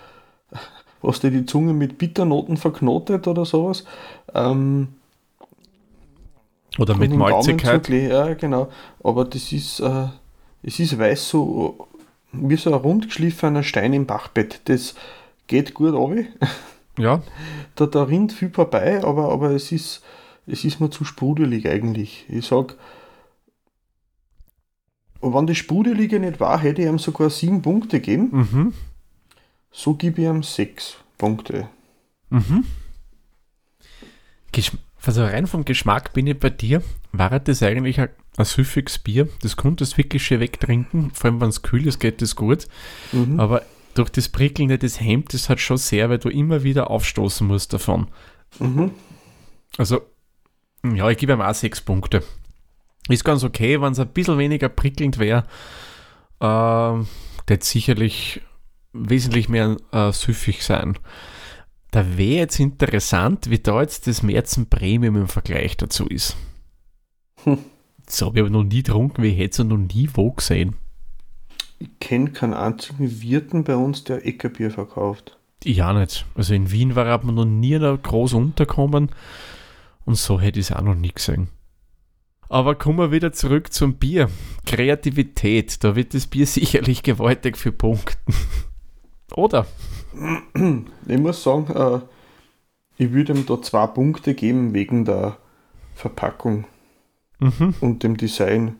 was 1.01 1.19
dir 1.19 1.31
die 1.31 1.45
Zunge 1.45 1.73
mit 1.73 1.97
Bitternoten 1.97 2.57
verknotet 2.57 3.27
oder 3.27 3.45
sowas. 3.45 3.85
Ähm, 4.33 4.89
Oder 6.77 6.95
mit 6.95 7.13
Malzigkeit? 7.13 7.87
Ja, 7.89 8.33
genau. 8.33 8.69
Aber 9.03 9.25
das 9.25 9.51
ist, 9.51 9.79
äh, 9.79 10.07
es 10.63 10.79
ist 10.79 10.97
weiß 10.97 11.29
so, 11.29 11.87
wie 12.31 12.55
so 12.55 12.73
ein 12.73 12.79
rundgeschliffener 12.79 13.63
Stein 13.63 13.93
im 13.93 14.05
Bachbett. 14.05 14.61
Das 14.65 14.95
geht 15.47 15.73
gut 15.73 15.93
runter. 15.93 16.23
Ja, 16.97 17.21
Da, 17.75 17.85
da 17.85 18.03
rinnt 18.03 18.33
viel 18.33 18.49
vorbei, 18.49 19.01
aber, 19.03 19.31
aber 19.31 19.51
es, 19.51 19.71
ist, 19.71 20.01
es 20.51 20.65
ist 20.65 20.79
mir 20.79 20.89
zu 20.89 21.05
sprudelig 21.05 21.67
eigentlich. 21.67 22.25
Ich 22.29 22.45
sag, 22.45 22.75
wenn 25.21 25.47
das 25.47 25.57
Sprudelige 25.57 26.19
nicht 26.19 26.39
war, 26.39 26.59
hätte 26.59 26.81
ich 26.81 26.87
ihm 26.87 26.99
sogar 26.99 27.29
sieben 27.29 27.61
Punkte 27.61 27.99
gegeben. 27.99 28.29
mhm. 28.31 28.73
So 29.71 29.93
gebe 29.93 30.21
ich 30.21 30.27
ihm 30.27 30.43
sechs 30.43 30.97
Punkte. 31.17 31.69
Mhm. 32.29 32.65
Geschm 34.51 34.77
also 35.03 35.23
rein 35.23 35.47
vom 35.47 35.65
Geschmack 35.65 36.13
bin 36.13 36.27
ich 36.27 36.37
bei 36.37 36.51
dir. 36.51 36.83
War 37.11 37.39
das 37.39 37.63
eigentlich 37.63 37.99
ein, 37.99 38.09
ein 38.37 38.45
süffiges 38.45 38.99
Bier? 38.99 39.27
Das 39.41 39.55
konntest 39.55 39.93
du 39.93 39.97
wirklich 39.97 40.23
schön 40.23 40.39
wegtrinken. 40.39 41.09
Vor 41.11 41.31
allem, 41.31 41.41
wenn 41.41 41.49
es 41.49 41.63
kühl 41.63 41.87
ist, 41.87 41.99
geht 41.99 42.21
das 42.21 42.35
gut. 42.35 42.67
Mhm. 43.11 43.39
Aber 43.39 43.63
durch 43.95 44.09
das 44.09 44.29
Prickelnde 44.29 44.77
des 44.77 45.01
Hemd, 45.01 45.33
das 45.33 45.49
hat 45.49 45.59
schon 45.59 45.77
sehr, 45.77 46.09
weil 46.11 46.19
du 46.19 46.29
immer 46.29 46.61
wieder 46.61 46.91
aufstoßen 46.91 47.47
musst 47.47 47.73
davon. 47.73 48.09
Mhm. 48.59 48.91
Also, 49.77 50.01
ja, 50.83 51.09
ich 51.09 51.17
gebe 51.17 51.33
ihm 51.33 51.41
auch 51.41 51.53
sechs 51.53 51.81
Punkte. 51.81 52.23
Ist 53.09 53.23
ganz 53.23 53.43
okay, 53.43 53.81
wenn 53.81 53.93
es 53.93 53.99
ein 53.99 54.07
bisschen 54.07 54.37
weniger 54.37 54.69
prickelnd 54.69 55.19
wäre. 55.19 55.45
Ähm, 56.39 57.07
das 57.45 57.69
sicherlich 57.69 58.41
wesentlich 58.93 59.49
mehr 59.49 59.77
äh, 59.91 60.11
süffig 60.11 60.63
sein. 60.63 60.97
Da 61.91 62.17
wäre 62.17 62.39
jetzt 62.39 62.59
interessant, 62.59 63.49
wie 63.49 63.59
da 63.59 63.81
jetzt 63.81 64.07
das 64.07 64.23
Märzen 64.23 64.69
Premium 64.69 65.15
im 65.17 65.27
Vergleich 65.27 65.77
dazu 65.77 66.07
ist. 66.07 66.37
Hm. 67.43 67.57
Das 68.05 68.21
habe 68.21 68.37
ich 68.37 68.41
aber 68.41 68.49
noch 68.49 68.63
nie 68.63 68.83
getrunken, 68.83 69.23
wie 69.23 69.29
ich 69.29 69.37
hätte 69.37 69.61
es 69.61 69.67
noch 69.67 69.77
nie 69.77 70.09
wo 70.13 70.31
gesehen. 70.31 70.75
ich 71.79 71.89
kenne 71.99 72.31
keinen 72.31 72.53
einzigen 72.53 73.21
Wirten 73.21 73.63
bei 73.63 73.75
uns, 73.75 74.03
der 74.03 74.25
Eckerbier 74.25 74.71
verkauft. 74.71 75.37
Ja, 75.63 75.93
nicht. 75.93 76.25
Also 76.35 76.53
in 76.53 76.71
Wien 76.71 76.95
war 76.95 77.23
man 77.23 77.35
noch 77.35 77.45
nie 77.45 77.77
da 77.77 77.95
groß 77.95 78.33
unterkommen 78.33 79.11
und 80.05 80.15
so 80.15 80.39
hätte 80.39 80.59
ich 80.59 80.69
es 80.69 80.75
auch 80.75 80.81
noch 80.81 80.95
nie 80.95 81.11
gesehen. 81.11 81.49
Aber 82.49 82.75
kommen 82.75 82.97
wir 82.99 83.11
wieder 83.11 83.31
zurück 83.31 83.71
zum 83.71 83.95
Bier. 83.95 84.29
Kreativität, 84.65 85.83
da 85.83 85.95
wird 85.95 86.13
das 86.13 86.27
Bier 86.27 86.45
sicherlich 86.47 87.03
gewaltig 87.03 87.57
für 87.57 87.71
Punkten. 87.71 88.33
Oder? 89.35 89.65
Ich 91.07 91.17
muss 91.17 91.41
sagen, 91.43 91.67
äh, 91.73 91.99
ich 92.97 93.11
würde 93.13 93.33
ihm 93.33 93.45
da 93.45 93.61
zwei 93.61 93.87
Punkte 93.87 94.33
geben 94.33 94.73
wegen 94.73 95.05
der 95.05 95.37
Verpackung 95.95 96.65
Mhm. 97.39 97.73
und 97.81 98.03
dem 98.03 98.17
Design. 98.17 98.75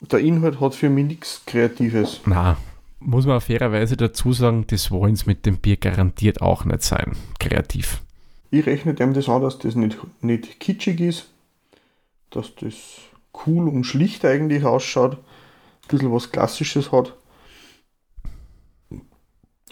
Der 0.00 0.18
Inhalt 0.18 0.60
hat 0.60 0.74
für 0.74 0.88
mich 0.90 1.06
nichts 1.06 1.42
Kreatives. 1.46 2.20
Na, 2.26 2.56
muss 2.98 3.26
man 3.26 3.40
fairerweise 3.40 3.96
dazu 3.96 4.32
sagen, 4.32 4.66
das 4.66 4.90
wollen 4.90 5.14
sie 5.14 5.26
mit 5.26 5.46
dem 5.46 5.58
Bier 5.58 5.76
garantiert 5.76 6.40
auch 6.42 6.64
nicht 6.64 6.82
sein. 6.82 7.16
Kreativ. 7.38 8.02
Ich 8.50 8.66
rechne 8.66 8.94
dem 8.94 9.14
das 9.14 9.28
an, 9.28 9.42
dass 9.42 9.58
das 9.58 9.74
nicht, 9.76 9.96
nicht 10.22 10.58
kitschig 10.60 11.00
ist, 11.00 11.30
dass 12.30 12.54
das 12.56 12.74
cool 13.46 13.68
und 13.68 13.84
schlicht 13.84 14.24
eigentlich 14.24 14.64
ausschaut, 14.64 15.14
ein 15.14 15.18
bisschen 15.88 16.12
was 16.12 16.32
Klassisches 16.32 16.90
hat 16.92 17.14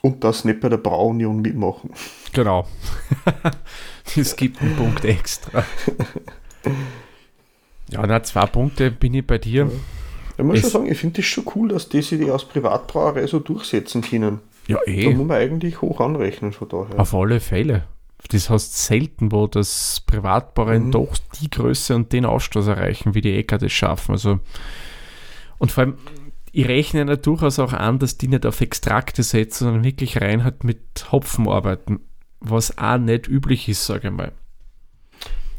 und 0.02 0.22
das 0.22 0.44
nicht 0.44 0.60
bei 0.60 0.68
der 0.68 0.76
Brauunion 0.76 1.40
mitmachen. 1.42 1.90
Genau. 2.32 2.66
Es 4.16 4.36
gibt 4.36 4.60
einen 4.62 4.74
Punkt 4.76 5.04
extra. 5.04 5.64
Ja, 7.90 8.06
na, 8.06 8.22
zwei 8.22 8.44
Punkte 8.44 8.90
bin 8.90 9.14
ich 9.14 9.26
bei 9.26 9.38
dir. 9.38 9.70
Ich 10.36 10.44
muss 10.44 10.56
Es- 10.56 10.60
schon 10.62 10.70
sagen, 10.72 10.92
ich 10.92 10.98
finde 10.98 11.16
das 11.22 11.24
schon 11.24 11.44
cool, 11.54 11.68
dass 11.68 11.88
die 11.88 12.02
sich 12.02 12.30
aus 12.30 12.46
Privatbrauerei 12.46 13.26
so 13.26 13.38
durchsetzen 13.38 14.02
können. 14.02 14.40
Ja, 14.66 14.76
Da 14.84 14.92
eh. 14.92 15.08
muss 15.14 15.26
man 15.26 15.38
eigentlich 15.38 15.80
hoch 15.80 15.98
anrechnen 16.00 16.52
von 16.52 16.68
daher. 16.68 17.00
Auf 17.00 17.14
alle 17.14 17.40
Fälle. 17.40 17.84
Das 18.30 18.50
heißt 18.50 18.76
selten, 18.84 19.32
wo 19.32 19.46
das 19.46 20.02
Privatbauern 20.06 20.86
Mhm. 20.86 20.90
doch 20.92 21.16
die 21.40 21.48
Größe 21.48 21.94
und 21.94 22.12
den 22.12 22.24
Ausstoß 22.26 22.66
erreichen, 22.66 23.14
wie 23.14 23.20
die 23.20 23.34
Äcker 23.36 23.58
das 23.58 23.72
schaffen. 23.72 24.12
Also, 24.12 24.40
und 25.58 25.70
vor 25.72 25.84
allem, 25.84 25.98
ich 26.52 26.66
rechne 26.66 27.06
ja 27.06 27.16
durchaus 27.16 27.58
auch 27.58 27.72
an, 27.72 27.98
dass 27.98 28.18
die 28.18 28.28
nicht 28.28 28.44
auf 28.44 28.60
Extrakte 28.60 29.22
setzen, 29.22 29.64
sondern 29.64 29.84
wirklich 29.84 30.20
rein 30.20 30.44
hat 30.44 30.64
mit 30.64 30.80
Hopfen 31.12 31.48
arbeiten. 31.48 32.00
Was 32.40 32.76
auch 32.78 32.98
nicht 32.98 33.28
üblich 33.28 33.68
ist, 33.68 33.86
sage 33.86 34.08
ich 34.08 34.14
mal. 34.14 34.32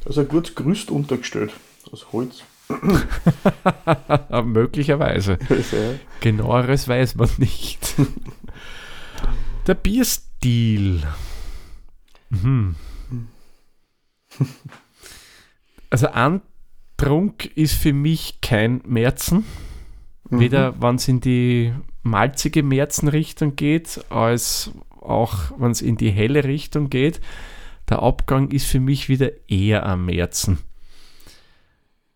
Also 0.05 0.21
ein 0.21 0.27
gutes 0.27 0.55
Gerüst 0.55 0.91
untergestellt. 0.91 1.53
Aus 1.91 2.11
Holz. 2.11 2.43
Möglicherweise. 4.43 5.37
Genaueres 6.21 6.87
weiß 6.87 7.15
man 7.15 7.29
nicht. 7.37 7.95
Der 9.67 9.73
Bierstil. 9.75 11.03
Mhm. 12.29 12.75
Also 15.89 16.07
Antrunk 16.07 17.45
ist 17.57 17.73
für 17.73 17.93
mich 17.93 18.41
kein 18.41 18.81
Märzen. 18.85 19.45
Mhm. 20.29 20.39
Weder 20.39 20.81
wenn 20.81 20.95
es 20.95 21.07
in 21.07 21.21
die 21.21 21.73
malzige 22.03 22.63
Märzenrichtung 22.63 23.55
geht, 23.55 24.05
als 24.09 24.71
auch 25.01 25.51
wenn 25.57 25.71
es 25.71 25.81
in 25.81 25.97
die 25.97 26.11
helle 26.11 26.43
Richtung 26.43 26.89
geht. 26.89 27.21
Der 27.89 28.03
Abgang 28.03 28.51
ist 28.51 28.67
für 28.67 28.79
mich 28.79 29.09
wieder 29.09 29.31
eher 29.49 29.85
am 29.85 30.05
Märzen. 30.05 30.59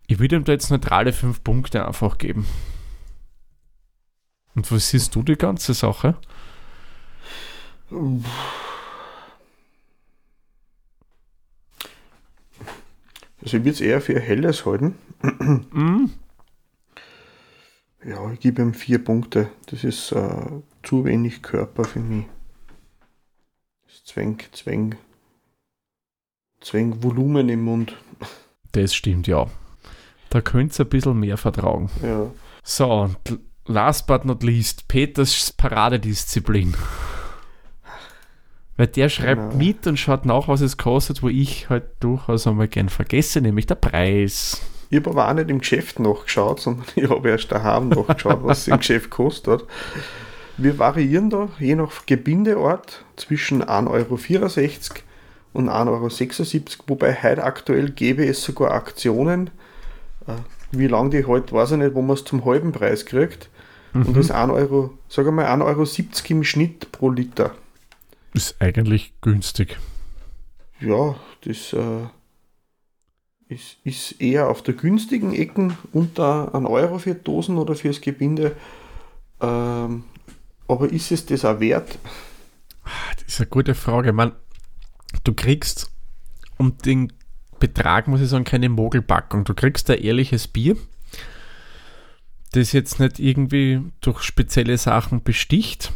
Ich 0.06 0.19
würde 0.19 0.36
ihm 0.36 0.43
da 0.43 0.52
jetzt 0.52 0.69
neutrale 0.69 1.13
fünf 1.13 1.43
Punkte 1.43 1.88
einfach 1.88 2.19
geben. 2.19 2.45
Und 4.54 4.71
was 4.71 4.89
siehst 4.89 5.15
du 5.15 5.23
die 5.23 5.36
ganze 5.36 5.73
Sache? 5.73 6.15
Also 13.43 13.58
ich 13.58 13.63
würde 13.63 13.71
es 13.71 13.82
eher 13.82 14.01
für 14.01 14.19
helles 14.19 14.65
halten. 14.65 14.95
Mm, 15.21 16.06
Ja, 18.06 18.32
ich 18.32 18.39
gebe 18.39 18.62
ihm 18.62 18.73
vier 18.73 19.03
Punkte. 19.03 19.49
Das 19.67 19.84
ist 19.84 20.12
äh, 20.12 20.45
zu 20.84 21.06
wenig 21.06 21.41
Körper 21.41 21.84
für 21.86 21.99
mich. 21.99 22.25
Das 23.86 24.03
zwängt, 24.06 24.49
zwängt, 24.56 24.97
zwängt 26.62 27.03
Volumen 27.03 27.49
im 27.49 27.63
Mund. 27.63 27.95
das 28.73 28.93
stimmt, 28.93 29.27
ja. 29.27 29.47
Da 30.29 30.41
könnt 30.41 30.77
ihr 30.79 30.86
ein 30.86 30.89
bisschen 30.89 31.19
mehr 31.19 31.38
vertragen. 31.38 31.89
Ja. 32.01 32.32
So, 32.63 32.91
und 33.03 33.39
last 33.65 34.08
but 34.08 34.25
not 34.25 34.41
least, 34.43 34.88
Peters 34.88 35.51
Paradedisziplin. 35.53 36.73
Weil 38.75 38.88
der 38.88 39.09
schreibt 39.09 39.51
Genau. 39.51 39.55
mit 39.63 39.86
und 39.86 39.97
schaut 39.97 40.25
nach, 40.25 40.47
was 40.47 40.62
es 40.62 40.77
kostet, 40.77 41.21
wo 41.21 41.29
ich 41.29 41.69
halt 41.69 41.83
durchaus 41.99 42.47
einmal 42.47 42.67
gern 42.67 42.89
vergesse, 42.89 43.39
nämlich 43.41 43.67
der 43.67 43.75
Preis. 43.75 44.62
Ich 44.89 44.97
habe 44.97 45.12
aber 45.12 45.29
auch 45.29 45.33
nicht 45.33 45.49
im 45.49 45.59
Geschäft 45.59 45.99
nachgeschaut, 45.99 46.59
sondern 46.59 46.86
ich 46.95 47.09
habe 47.09 47.29
erst 47.29 47.51
daheim 47.51 47.89
nachgeschaut, 47.89 48.39
was 48.43 48.59
es 48.59 48.67
im 48.67 48.77
Geschäft 48.77 49.09
kostet. 49.09 49.63
Wir 50.57 50.77
variieren 50.77 51.29
da 51.29 51.49
je 51.59 51.75
nach 51.75 52.05
Gebindeort 52.05 53.03
zwischen 53.15 53.63
1,64 53.63 53.88
Euro 53.89 54.99
und 55.53 55.69
1,76 55.69 56.53
Euro, 56.55 56.83
wobei 56.88 57.15
heute 57.21 57.43
aktuell 57.43 57.89
gäbe 57.89 58.25
es 58.25 58.43
sogar 58.43 58.71
Aktionen, 58.71 59.49
äh, 60.27 60.33
wie 60.71 60.88
lange 60.88 61.12
die 61.12 61.27
halt, 61.27 61.51
weiß 61.51 61.71
ich 61.71 61.77
nicht, 61.77 61.93
wo 61.95 62.01
man 62.01 62.15
es 62.15 62.23
zum 62.23 62.45
halben 62.45 62.71
Preis 62.71 63.05
kriegt. 63.05 63.49
Und 63.93 64.17
das 64.17 64.25
ist 64.25 64.31
1 64.31 64.51
Euro, 64.51 64.91
sagen 65.07 65.27
wir 65.27 65.31
mal 65.43 65.45
1,70 65.45 65.62
Euro 65.63 65.86
im 66.29 66.43
Schnitt 66.43 66.91
pro 66.91 67.12
Liter. 67.12 67.51
Ist 68.34 68.60
eigentlich 68.60 69.13
günstig. 69.22 69.78
Ja, 70.80 71.15
das 71.41 71.74
äh, 71.74 72.08
ist, 73.48 73.78
ist 73.84 74.22
eher 74.22 74.50
auf 74.50 74.63
der 74.63 74.74
günstigen 74.74 75.34
Ecken 75.34 75.78
unter 75.91 76.54
1 76.54 76.67
Euro 76.67 77.00
für 77.00 77.15
Dosen 77.15 77.58
oder 77.58 77.76
fürs 77.76 78.02
Gebinde. 78.02 78.56
Ähm, 79.39 80.04
aber 80.67 80.89
ist 80.91 81.12
es 81.12 81.26
das 81.26 81.46
auch 81.46 81.60
wert? 81.60 82.00
Das 83.17 83.28
ist 83.28 83.39
eine 83.39 83.50
gute 83.50 83.76
Frage. 83.76 84.13
Man, 84.13 84.34
du 85.24 85.34
kriegst 85.34 85.91
um 86.58 86.78
den 86.80 87.13
Betrag, 87.60 88.08
muss 88.08 88.22
ich 88.22 88.30
sagen, 88.30 88.43
keine 88.43 88.69
Mogelpackung. 88.69 89.46
Du 89.46 89.54
kriegst 89.54 89.89
ein 89.89 90.00
ehrliches 90.00 90.48
Bier, 90.48 90.76
das 92.52 92.72
jetzt 92.72 93.00
nicht 93.00 93.19
irgendwie 93.19 93.82
durch 94.02 94.22
spezielle 94.24 94.78
Sachen 94.78 95.24
besticht, 95.24 95.93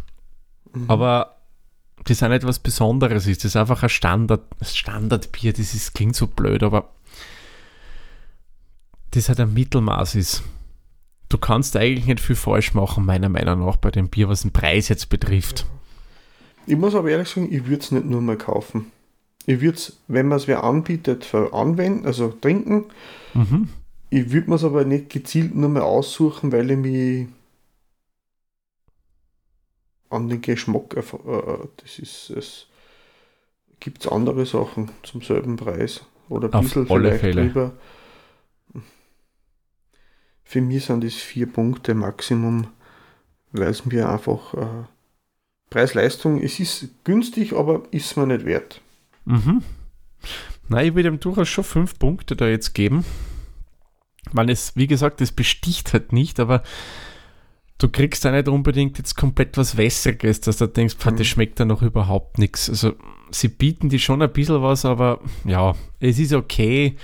aber 0.87 1.36
das 2.07 2.23
auch 2.23 2.29
nicht 2.29 2.45
was 2.45 2.59
Besonderes 2.59 3.27
ist. 3.27 3.43
Das 3.43 3.51
ist 3.51 3.55
einfach 3.55 3.83
ein 3.83 3.89
Standard, 3.89 4.43
Standardbier. 4.61 5.53
Das 5.53 5.73
ist, 5.73 5.93
klingt 5.93 6.15
so 6.15 6.27
blöd, 6.27 6.63
aber 6.63 6.89
das 9.11 9.29
halt 9.29 9.39
ein 9.39 9.53
Mittelmaß 9.53 10.15
ist. 10.15 10.43
Du 11.29 11.37
kannst 11.37 11.75
eigentlich 11.75 12.05
nicht 12.05 12.21
viel 12.21 12.35
falsch 12.35 12.73
machen, 12.73 13.05
meiner 13.05 13.29
Meinung 13.29 13.65
nach, 13.65 13.75
bei 13.75 13.91
dem 13.91 14.07
Bier, 14.07 14.29
was 14.29 14.43
den 14.43 14.51
Preis 14.51 14.87
jetzt 14.87 15.09
betrifft. 15.09 15.65
Ich 16.65 16.77
muss 16.77 16.95
aber 16.95 17.09
ehrlich 17.09 17.27
sagen, 17.27 17.51
ich 17.51 17.65
würde 17.65 17.83
es 17.83 17.91
nicht 17.91 18.05
nur 18.05 18.21
mal 18.21 18.37
kaufen. 18.37 18.91
Ich 19.45 19.61
würde 19.61 19.77
es, 19.77 19.97
wenn 20.07 20.27
man 20.27 20.37
es 20.37 20.47
wer 20.47 20.63
anbietet, 20.63 21.33
anwenden, 21.33 22.05
also 22.05 22.29
trinken. 22.29 22.85
Mhm. 23.33 23.69
Ich 24.09 24.31
würde 24.31 24.49
mir 24.49 24.55
es 24.55 24.63
aber 24.63 24.85
nicht 24.85 25.09
gezielt 25.09 25.55
nur 25.55 25.69
mal 25.69 25.81
aussuchen, 25.81 26.51
weil 26.51 26.71
ich 26.71 26.77
mich 26.77 27.27
an 30.17 30.27
den 30.29 30.41
Geschmack, 30.41 30.95
erf- 30.97 31.63
äh, 31.63 31.67
das 31.77 31.99
ist 31.99 32.29
es. 32.31 32.67
Gibt 33.79 34.03
es 34.05 34.11
andere 34.11 34.45
Sachen 34.45 34.91
zum 35.03 35.21
selben 35.21 35.55
Preis? 35.55 36.01
Oder 36.29 36.53
ein 36.53 36.61
bisschen 36.61 36.87
vielleicht 36.87 37.21
Fälle. 37.21 37.45
drüber. 37.45 37.71
Für 40.43 40.61
mich 40.61 40.85
sind 40.85 41.03
das 41.03 41.13
vier 41.13 41.45
Punkte 41.51 41.93
Maximum, 41.93 42.67
weil 43.51 43.69
es 43.69 43.85
mir 43.85 44.09
einfach 44.09 44.53
äh, 44.53 44.85
Preis-Leistung, 45.69 46.41
es 46.41 46.59
ist 46.59 46.89
günstig, 47.03 47.53
aber 47.53 47.83
ist 47.91 48.15
mir 48.17 48.27
nicht 48.27 48.45
wert. 48.45 48.81
Mhm. 49.25 49.61
Nein, 50.69 50.87
ich 50.87 50.95
würde 50.95 51.09
ihm 51.09 51.19
durchaus 51.19 51.49
schon 51.49 51.63
fünf 51.63 51.99
Punkte 51.99 52.35
da 52.35 52.47
jetzt 52.47 52.73
geben. 52.73 53.05
Man 54.31 54.49
es, 54.49 54.75
wie 54.75 54.87
gesagt, 54.87 55.21
das 55.21 55.31
besticht 55.31 55.93
halt 55.93 56.11
nicht, 56.11 56.39
aber 56.39 56.63
du 57.77 57.89
kriegst 57.89 58.25
da 58.25 58.31
nicht 58.31 58.47
unbedingt 58.47 58.97
jetzt 58.97 59.15
komplett 59.15 59.57
was 59.57 59.77
Wässriges, 59.77 60.41
dass 60.41 60.57
du 60.57 60.67
denkst, 60.67 60.95
pf, 60.95 61.05
Mhm. 61.11 61.17
das 61.17 61.27
schmeckt 61.27 61.59
da 61.59 61.65
noch 61.65 61.81
überhaupt 61.81 62.37
nichts. 62.39 62.69
Also 62.69 62.93
sie 63.31 63.47
bieten 63.49 63.89
die 63.89 63.99
schon 63.99 64.21
ein 64.21 64.31
bisschen 64.31 64.61
was, 64.61 64.85
aber 64.85 65.19
ja, 65.45 65.75
es 65.99 66.17
ist 66.19 66.33
okay. 66.33 66.97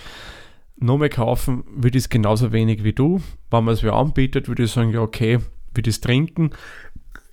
Nochmal 0.77 1.09
kaufen 1.09 1.63
würde 1.75 1.97
ich 1.97 2.05
es 2.05 2.09
genauso 2.09 2.51
wenig 2.51 2.83
wie 2.83 2.93
du. 2.93 3.21
Wenn 3.51 3.63
man 3.63 3.73
es 3.75 3.83
mir 3.83 3.93
anbietet, 3.93 4.47
würde 4.47 4.63
ich 4.63 4.71
sagen, 4.71 4.91
ja 4.91 5.01
okay, 5.01 5.39
würde 5.73 5.89
ich 5.89 5.95
es 5.95 6.01
trinken. 6.01 6.51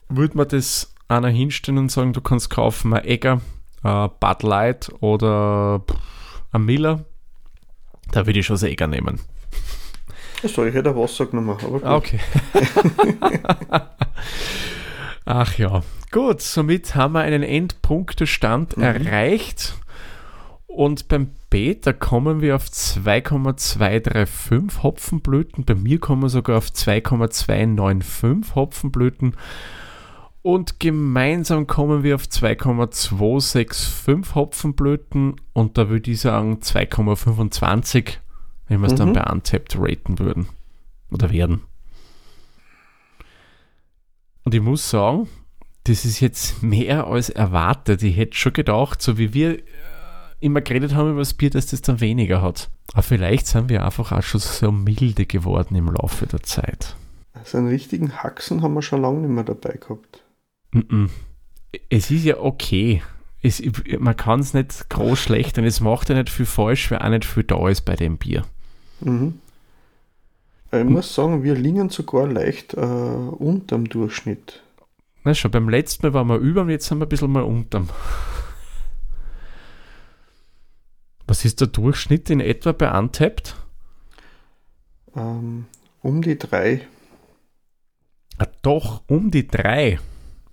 Würde 0.09 0.37
man 0.37 0.48
das 0.48 0.94
einer 1.09 1.29
hinstellen 1.29 1.79
und 1.79 1.90
sagen, 1.90 2.12
du 2.12 2.20
kannst 2.20 2.50
kaufen 2.50 2.92
ein 2.94 3.05
Egger, 3.05 3.40
äh, 3.83 4.09
Bud 4.20 4.42
Light 4.42 4.92
oder 5.00 5.83
ein 6.53 6.64
Miller, 6.64 7.05
da 8.12 8.26
würde 8.26 8.38
ich 8.40 8.46
schon 8.46 8.55
das 8.55 8.62
Egger 8.64 8.87
nehmen. 8.87 9.20
Achso, 10.42 10.64
ich 10.64 10.74
hätte 10.74 10.96
Wasser 10.96 11.26
genommen, 11.26 11.50
aber 11.50 11.68
gut. 11.70 11.85
Ah, 11.85 11.96
okay. 11.96 12.18
Ach 15.24 15.57
ja. 15.59 15.83
Gut, 16.11 16.40
somit 16.40 16.94
haben 16.94 17.12
wir 17.12 17.20
einen 17.20 17.42
Endpunktestand 17.42 18.76
Mhm. 18.76 18.83
erreicht. 18.83 19.74
Und 20.66 21.09
beim 21.09 21.31
Beta 21.50 21.92
kommen 21.92 22.40
wir 22.40 22.57
auf 22.57 22.70
2,235 22.70 24.83
Hopfenblüten. 24.83 25.64
Bei 25.64 25.74
mir 25.74 25.98
kommen 25.98 26.22
wir 26.22 26.29
sogar 26.29 26.59
auf 26.59 26.72
2,295 26.72 28.55
Hopfenblüten. 28.55 29.35
Und 30.42 30.81
gemeinsam 30.81 31.66
kommen 31.66 32.03
wir 32.03 32.14
auf 32.14 32.26
2,265 32.29 34.35
Hopfenblüten. 34.35 35.37
Und 35.53 35.76
da 35.76 35.88
würde 35.90 36.11
ich 36.12 36.20
sagen 36.20 36.61
2,25, 36.62 38.18
wenn 38.71 38.81
wir 38.81 38.87
es 38.87 38.95
dann 38.95 39.11
Mhm. 39.11 39.15
bei 39.15 39.25
Untapped 39.25 39.77
raten 39.79 40.19
würden. 40.19 40.49
Oder 41.11 41.31
werden. 41.31 41.61
Und 44.45 44.55
ich 44.55 44.61
muss 44.63 44.89
sagen, 44.89 45.29
das 45.85 46.05
ist 46.05 46.21
jetzt 46.21 46.63
mehr 46.63 47.07
als 47.07 47.31
erwartet. 47.31 48.03
Ich 48.03 48.17
hätte 48.17 48.37
schon 48.37 48.53
gedacht, 48.53 49.03
so 49.03 49.19
wie 49.19 49.35
wir 49.35 49.59
äh, 49.59 49.63
immer 50.41 50.61
geredet 50.61 50.95
haben 50.95 51.11
über 51.11 51.21
das 51.21 51.35
Bier, 51.35 51.51
dass 51.51 51.67
das 51.67 51.83
dann 51.83 52.01
weniger 52.01 52.43
hat. 52.43 52.71
Aber 52.93 53.03
vielleicht 53.03 53.47
sind 53.47 53.69
wir 53.69 53.85
einfach 53.85 54.13
auch 54.13 54.23
schon 54.23 54.41
so 54.41 54.73
milde 54.73 55.27
geworden 55.27 55.75
im 55.75 55.87
Laufe 55.93 56.27
der 56.27 56.43
Zeit. 56.43 56.97
So 57.45 57.59
einen 57.59 57.69
richtigen 57.69 58.23
Haxen 58.23 58.63
haben 58.63 58.75
wir 58.75 58.83
schon 58.83 59.03
lange 59.03 59.21
nicht 59.21 59.31
mehr 59.31 59.45
dabei 59.45 59.79
gehabt. 59.81 60.23
Es 61.89 62.11
ist 62.11 62.25
ja 62.25 62.39
okay. 62.39 63.03
Es, 63.43 63.63
man 63.99 64.17
kann 64.17 64.41
es 64.41 64.53
nicht 64.55 64.91
groß 64.91 65.19
schlecht 65.19 65.57
und 65.59 65.65
es 65.65 65.81
macht 65.81 66.09
ja 66.09 66.15
nicht 66.15 66.29
viel 66.31 66.47
falsch, 66.47 66.91
weil 66.91 66.99
auch 66.99 67.09
nicht 67.09 67.25
viel 67.25 67.45
da 67.45 67.69
ist 67.69 67.83
bei 67.83 67.97
dem 67.97 68.19
Bier. 68.19 68.45
Mhm. 69.01 69.41
Ich 70.73 70.85
muss 70.85 71.15
sagen, 71.15 71.43
wir 71.43 71.55
liegen 71.55 71.91
sogar 71.91 72.29
leicht 72.29 72.75
äh, 72.75 72.81
unterm 72.81 73.89
Durchschnitt. 73.89 74.63
Na 75.25 75.35
schon, 75.35 75.51
beim 75.51 75.69
letzten 75.69 76.07
Mal 76.07 76.15
waren 76.15 76.29
wir 76.29 76.37
über 76.37 76.63
und 76.63 76.71
jetzt 76.71 76.87
sind 76.87 76.99
wir 76.99 77.07
ein 77.07 77.09
bisschen 77.09 77.33
mal 77.33 77.43
unterm. 77.43 77.89
Was 81.27 81.45
ist 81.45 81.61
der 81.61 81.69
Durchschnitt 81.69 82.31
in 82.31 82.41
etwa 82.41 82.73
bei 82.73 82.91
Untapped? 82.97 83.57
Ähm, 85.15 85.67
um 86.03 86.23
die 86.23 86.39
drei. 86.39 86.87
Ah, 88.39 88.47
doch, 88.63 89.03
um 89.09 89.31
die 89.31 89.47
drei. 89.47 89.99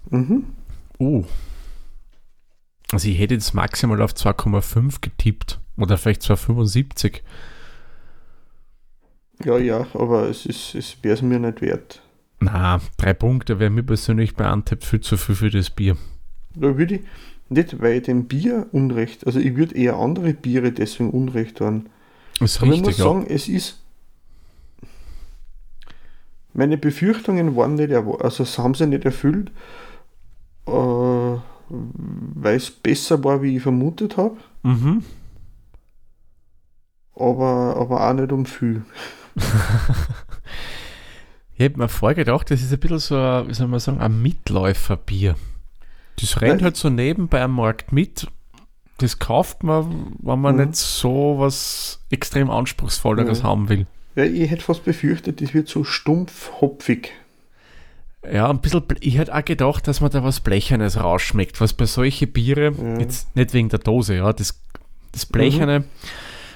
Mhm. 0.09 0.45
Uh. 0.99 1.23
Also 2.91 3.07
ich 3.07 3.19
hätte 3.19 3.35
jetzt 3.35 3.53
maximal 3.53 4.01
auf 4.01 4.13
2,5 4.13 5.01
getippt. 5.01 5.59
Oder 5.77 5.97
vielleicht 5.97 6.21
2,75. 6.23 7.21
Ja, 9.43 9.57
ja, 9.57 9.85
aber 9.93 10.29
es, 10.29 10.45
ist, 10.45 10.73
es 10.75 10.97
wäre 11.03 11.13
es 11.15 11.21
mir 11.21 11.39
nicht 11.39 11.61
wert. 11.61 12.01
Na, 12.39 12.79
drei 12.97 13.13
Punkte 13.13 13.59
wäre 13.59 13.69
mir 13.69 13.83
persönlich 13.83 14.35
bei 14.35 14.51
Untapped 14.51 14.83
viel 14.85 15.01
zu 15.01 15.17
viel 15.17 15.35
für 15.35 15.49
das 15.49 15.69
Bier. 15.69 15.95
Da 16.55 16.77
würde 16.77 16.95
ich 16.95 17.01
nicht, 17.49 17.79
weil 17.81 18.01
dem 18.01 18.25
Bier 18.25 18.67
Unrecht, 18.71 19.25
also 19.25 19.39
ich 19.39 19.55
würde 19.55 19.75
eher 19.75 19.95
andere 19.97 20.33
Biere 20.33 20.71
deswegen 20.71 21.11
Unrecht 21.11 21.57
tun. 21.57 21.87
Ist 22.39 22.61
Aber 22.61 22.71
ich 22.73 22.79
muss 22.79 22.87
richtig, 22.89 22.97
ja. 22.97 23.11
sagen, 23.11 23.25
es 23.29 23.47
ist. 23.47 23.79
Meine 26.53 26.77
Befürchtungen 26.77 27.55
waren 27.55 27.75
nicht 27.75 27.91
erwa- 27.91 28.19
also 28.21 28.43
es 28.43 28.57
haben 28.57 28.73
sie 28.73 28.87
nicht 28.87 29.05
erfüllt, 29.05 29.51
äh, 30.65 30.71
weil 31.69 32.55
es 32.55 32.71
besser 32.71 33.23
war, 33.23 33.41
wie 33.43 33.57
ich 33.57 33.61
vermutet 33.63 34.17
habe, 34.17 34.37
Mhm. 34.63 35.03
aber, 37.15 37.75
aber 37.77 38.09
auch 38.09 38.13
nicht 38.13 38.31
um 38.31 38.45
viel. 38.45 38.83
Ich 41.53 41.59
hätte 41.65 41.79
mir 41.79 41.89
vorher 41.89 42.15
gedacht, 42.15 42.51
das 42.51 42.61
ist 42.61 42.71
ein 42.71 42.79
bisschen 42.79 42.99
so, 42.99 43.17
ein, 43.17 43.47
wie 43.47 43.53
soll 43.53 43.67
man 43.67 43.79
sagen, 43.79 43.99
ein 43.99 44.21
Mitläuferbier. 44.21 45.35
Das 46.19 46.39
rennt 46.41 46.55
Nein. 46.57 46.63
halt 46.65 46.77
so 46.77 46.89
nebenbei 46.89 47.41
am 47.41 47.55
Markt 47.55 47.91
mit. 47.91 48.27
Das 48.99 49.17
kauft 49.19 49.63
man, 49.63 50.15
wenn 50.19 50.39
man 50.39 50.55
Mhm. 50.55 50.61
nicht 50.65 50.75
so 50.75 51.35
was 51.39 51.99
extrem 52.11 52.49
Anspruchsvolleres 52.51 53.39
Ja. 53.39 53.45
haben 53.45 53.69
will. 53.69 53.87
Ja, 54.15 54.23
ich 54.23 54.49
hätte 54.49 54.63
fast 54.63 54.83
befürchtet, 54.85 55.41
das 55.41 55.53
wird 55.53 55.67
so 55.67 55.83
stumpf 55.83 56.51
hopfig. 56.61 57.11
Ja, 58.31 58.49
ein 58.49 58.59
bisschen, 58.61 58.83
ich 58.99 59.17
hätte 59.17 59.33
auch 59.35 59.45
gedacht, 59.45 59.87
dass 59.87 60.01
man 60.01 60.09
da 60.11 60.23
was 60.23 60.39
Blechernes 60.41 60.97
rausschmeckt, 60.99 61.61
was 61.61 61.73
bei 61.73 61.85
solchen 61.85 62.31
Biere, 62.31 62.71
Ja. 62.71 62.99
jetzt 62.99 63.35
nicht 63.35 63.53
wegen 63.53 63.69
der 63.69 63.79
Dose, 63.79 64.15
ja, 64.15 64.33
das, 64.33 64.59
das 65.11 65.25
Blecherne, 65.27 65.85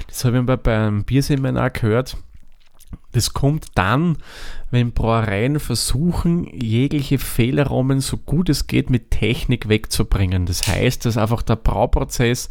das 0.08 0.26
habe 0.26 0.38
ich 0.40 0.44
mal 0.44 0.58
beim 0.58 1.04
Bierseminar 1.04 1.70
gehört, 1.70 2.18
das 3.12 3.34
kommt 3.34 3.68
dann, 3.76 4.18
wenn 4.70 4.94
Brauereien 4.94 5.60
versuchen, 5.60 6.46
jegliche 6.46 7.20
Fehlaromen 7.20 8.00
so 8.00 8.18
gut 8.18 8.50
es 8.50 8.68
geht 8.68 8.90
mit 8.90 9.12
Technik 9.12 9.68
wegzubringen. 9.68 10.46
Das 10.46 10.68
heißt, 10.68 11.06
dass 11.06 11.18
einfach 11.18 11.42
der 11.42 11.58
Brauprozess 11.58 12.50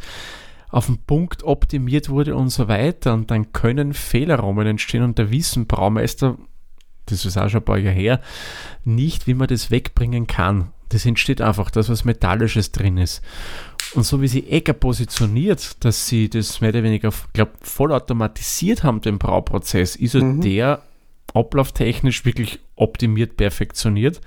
auf 0.69 0.85
den 0.85 0.99
Punkt 0.99 1.43
optimiert 1.43 2.09
wurde 2.09 2.35
und 2.35 2.49
so 2.49 2.67
weiter 2.67 3.13
und 3.13 3.29
dann 3.29 3.51
können 3.53 3.93
Fehlaromen 3.93 4.67
entstehen 4.67 5.03
und 5.03 5.19
da 5.19 5.29
wissen 5.31 5.67
Braumeister, 5.67 6.37
das 7.07 7.25
ist 7.25 7.37
auch 7.37 7.49
schon 7.49 7.61
ein 7.61 7.65
paar 7.65 7.77
Jahre 7.77 7.95
her, 7.95 8.21
nicht, 8.85 9.27
wie 9.27 9.33
man 9.33 9.47
das 9.47 9.71
wegbringen 9.71 10.27
kann. 10.27 10.71
Das 10.89 11.05
entsteht 11.05 11.41
einfach, 11.41 11.71
das, 11.71 11.89
was 11.89 12.03
Metallisches 12.03 12.71
drin 12.71 12.97
ist. 12.97 13.21
Und 13.93 14.03
so 14.03 14.21
wie 14.21 14.27
sie 14.27 14.47
Egger 14.47 14.73
positioniert, 14.73 15.83
dass 15.83 16.07
sie 16.07 16.29
das 16.29 16.61
mehr 16.61 16.69
oder 16.69 16.83
weniger, 16.83 17.11
glaube 17.33 17.51
vollautomatisiert 17.61 18.83
haben, 18.83 19.01
den 19.01 19.17
Brauprozess, 19.19 19.95
ist 19.95 20.15
Mhm. 20.15 20.41
der 20.41 20.81
ablauftechnisch 21.33 22.25
wirklich 22.25 22.59
optimiert, 22.75 23.37
perfektioniert. 23.37 24.21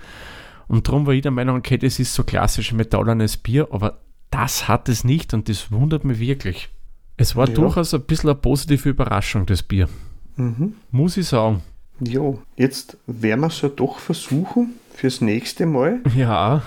Und 0.69 0.89
darum 0.89 1.07
war 1.07 1.15
ich 1.15 1.23
der 1.23 1.31
Meinung, 1.31 1.57
okay, 1.59 1.79
das 1.79 1.99
ist 1.99 2.15
so 2.15 2.25
klassisch 2.25 2.73
metallernes 2.73 3.37
Bier, 3.37 3.69
aber 3.71 3.99
das 4.31 4.69
hat 4.69 4.89
es 4.89 5.05
nicht 5.05 5.35
und 5.35 5.49
das 5.49 5.71
wundert 5.71 6.05
mich 6.05 6.19
wirklich. 6.19 6.69
Es 7.17 7.37
war 7.37 7.49
Ja. 7.49 7.55
durchaus 7.55 7.95
ein 7.95 8.03
bisschen 8.03 8.31
eine 8.31 8.39
positive 8.39 8.89
Überraschung, 8.89 9.47
das 9.47 9.63
Bier. 9.63 9.89
Mhm. 10.37 10.75
Muss 10.91 11.17
ich 11.17 11.27
sagen. 11.29 11.63
Jo, 12.01 12.43
jetzt 12.57 12.97
werden 13.07 13.41
wir 13.41 13.47
es 13.47 13.61
ja 13.61 13.69
doch 13.69 13.99
versuchen, 13.99 14.75
fürs 14.95 15.21
nächste 15.21 15.65
Mal 15.67 16.01
Ja, 16.17 16.63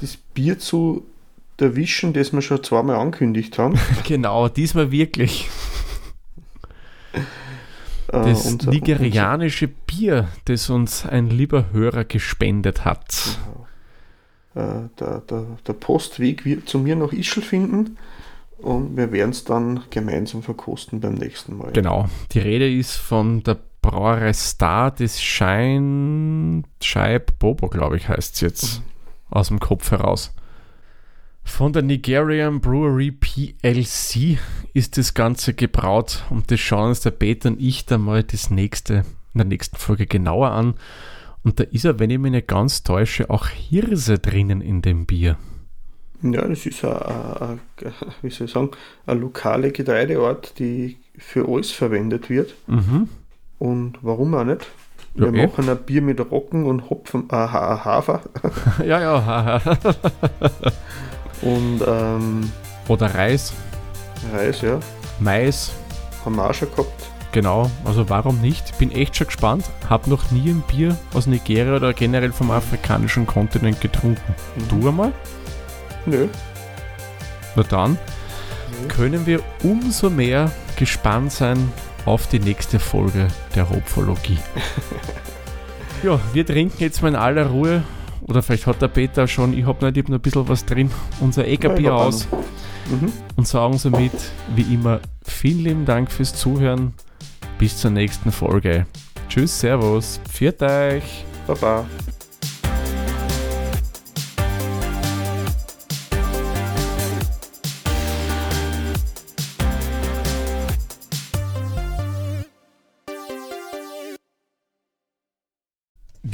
das 0.00 0.16
Bier 0.16 0.58
zu 0.58 1.04
erwischen, 1.60 2.12
das 2.12 2.32
wir 2.32 2.42
schon 2.42 2.62
zweimal 2.62 2.96
angekündigt 2.96 3.58
haben. 3.58 3.78
genau, 4.06 4.48
diesmal 4.48 4.90
wirklich. 4.90 5.48
Äh, 7.12 7.20
Das 8.12 8.46
unser- 8.46 8.70
nigerianische 8.70 9.68
Bier, 9.68 10.28
das 10.46 10.70
uns 10.70 11.06
ein 11.06 11.28
lieber 11.30 11.66
Hörer 11.72 12.04
gespendet 12.04 12.84
hat. 12.84 13.38
unser, 14.54 14.60
äh, 14.60 14.88
der, 14.98 15.20
der, 15.20 15.44
der 15.66 15.72
Postweg 15.74 16.44
wird 16.44 16.68
zu 16.68 16.78
mir 16.78 16.96
nach 16.96 17.12
Ischl 17.12 17.42
finden 17.42 17.96
und 18.58 18.96
wir 18.96 19.12
werden 19.12 19.30
es 19.30 19.44
dann 19.44 19.84
gemeinsam 19.90 20.42
verkosten 20.42 21.00
beim 21.00 21.14
nächsten 21.14 21.56
Mal. 21.56 21.70
Genau. 21.72 22.08
Die 22.32 22.40
Rede 22.40 22.72
ist 22.72 22.96
von 22.96 23.42
der 23.44 23.58
Brauerei 23.82 24.32
Star 24.34 24.90
des 24.90 25.22
Schein 25.22 26.64
Scheib 26.82 27.38
Bobo, 27.38 27.68
glaube 27.68 27.96
ich, 27.96 28.08
heißt 28.08 28.34
es 28.34 28.40
jetzt. 28.42 28.82
Aus 29.30 29.48
dem 29.48 29.60
Kopf 29.60 29.90
heraus. 29.92 30.34
Von 31.42 31.72
der 31.72 31.82
Nigerian 31.82 32.60
Brewery 32.60 33.10
PLC 33.10 34.38
ist 34.72 34.96
das 34.98 35.14
Ganze 35.14 35.52
gebraut 35.54 36.24
und 36.30 36.50
das 36.50 36.60
schauen 36.60 36.90
uns 36.90 37.00
der 37.00 37.10
Peter 37.10 37.48
und 37.50 37.60
ich 37.60 37.86
dann 37.86 38.02
mal 38.02 38.22
das 38.22 38.50
nächste, 38.50 38.94
in 39.34 39.38
der 39.38 39.44
nächsten 39.46 39.76
Folge 39.76 40.06
genauer 40.06 40.50
an. 40.52 40.74
Und 41.42 41.58
da 41.58 41.64
ist 41.64 41.84
ja, 41.84 41.98
wenn 41.98 42.10
ich 42.10 42.18
mich 42.18 42.32
nicht 42.32 42.48
ganz 42.48 42.82
täusche, 42.82 43.30
auch 43.30 43.46
Hirse 43.48 44.18
drinnen 44.18 44.60
in 44.60 44.82
dem 44.82 45.06
Bier. 45.06 45.36
Ja, 46.22 46.46
das 46.46 46.66
ist 46.66 46.84
ein, 46.84 46.92
ein, 46.92 47.60
ein, 47.82 47.92
wie 48.22 48.30
soll 48.30 48.46
ich 48.46 48.52
sagen, 48.52 48.70
eine 49.06 49.20
lokale 49.20 49.72
Getreideart, 49.72 50.58
die 50.58 50.98
für 51.16 51.48
alles 51.48 51.70
verwendet 51.70 52.28
wird. 52.28 52.54
Mhm. 52.66 53.08
Und 53.58 53.98
warum 54.02 54.34
auch 54.34 54.44
nicht? 54.44 54.66
Ja, 55.14 55.32
Wir 55.32 55.40
eh. 55.42 55.46
machen 55.46 55.68
ein 55.68 55.78
Bier 55.78 56.02
mit 56.02 56.20
Roggen 56.30 56.66
und 56.66 56.88
Hopfen, 56.90 57.24
äh, 57.30 57.32
Ha- 57.34 57.84
Hafer 57.84 58.22
ja, 58.86 59.00
ja. 59.00 59.60
und 61.42 61.82
ähm, 61.86 62.50
Oder 62.88 63.14
Reis, 63.14 63.52
Reis, 64.32 64.60
ja. 64.60 64.78
Mais, 65.18 65.72
Haben 66.24 66.36
wir 66.36 66.48
auch 66.48 66.54
schon 66.54 66.70
gehabt. 66.70 67.10
Genau, 67.32 67.70
also 67.84 68.08
warum 68.08 68.40
nicht? 68.40 68.76
Bin 68.78 68.90
echt 68.90 69.16
schon 69.16 69.28
gespannt. 69.28 69.64
Hab 69.88 70.08
noch 70.08 70.30
nie 70.32 70.50
ein 70.50 70.64
Bier 70.66 70.96
aus 71.14 71.26
Nigeria 71.26 71.76
oder 71.76 71.92
generell 71.92 72.32
vom 72.32 72.50
afrikanischen 72.50 73.26
Kontinent 73.26 73.80
getrunken. 73.80 74.34
Du 74.68 74.88
einmal? 74.88 75.12
Nö. 76.06 76.26
Na 77.54 77.62
dann 77.62 77.98
können 78.88 79.26
wir 79.26 79.40
umso 79.62 80.10
mehr 80.10 80.50
gespannt 80.76 81.32
sein 81.32 81.72
auf 82.04 82.26
die 82.26 82.40
nächste 82.40 82.80
Folge 82.80 83.28
der 83.54 83.68
Hopfologie. 83.68 84.38
ja, 86.02 86.18
wir 86.32 86.46
trinken 86.46 86.78
jetzt 86.78 87.02
mal 87.02 87.08
in 87.08 87.16
aller 87.16 87.46
Ruhe. 87.46 87.82
Oder 88.22 88.42
vielleicht 88.42 88.66
hat 88.66 88.82
der 88.82 88.88
Peter 88.88 89.26
schon, 89.26 89.56
ich 89.56 89.64
hab 89.66 89.82
nicht, 89.82 89.96
ich 89.96 90.02
hab 90.02 90.08
noch 90.10 90.18
ein 90.18 90.22
bisschen 90.22 90.48
was 90.48 90.64
drin, 90.64 90.90
unser 91.20 91.46
Eckerbier 91.46 91.94
aus 91.94 92.26
Mhm. 92.90 93.12
und 93.36 93.46
sagen 93.46 93.78
somit, 93.78 94.12
wie 94.56 94.74
immer, 94.74 95.00
vielen 95.22 95.60
lieben 95.60 95.84
Dank 95.84 96.10
fürs 96.10 96.34
Zuhören. 96.34 96.92
Bis 97.58 97.76
zur 97.76 97.90
nächsten 97.92 98.32
Folge. 98.32 98.86
Tschüss, 99.28 99.60
Servus, 99.60 100.20
pfiat 100.28 100.62
euch. 100.62 101.24
Baba. 101.46 101.84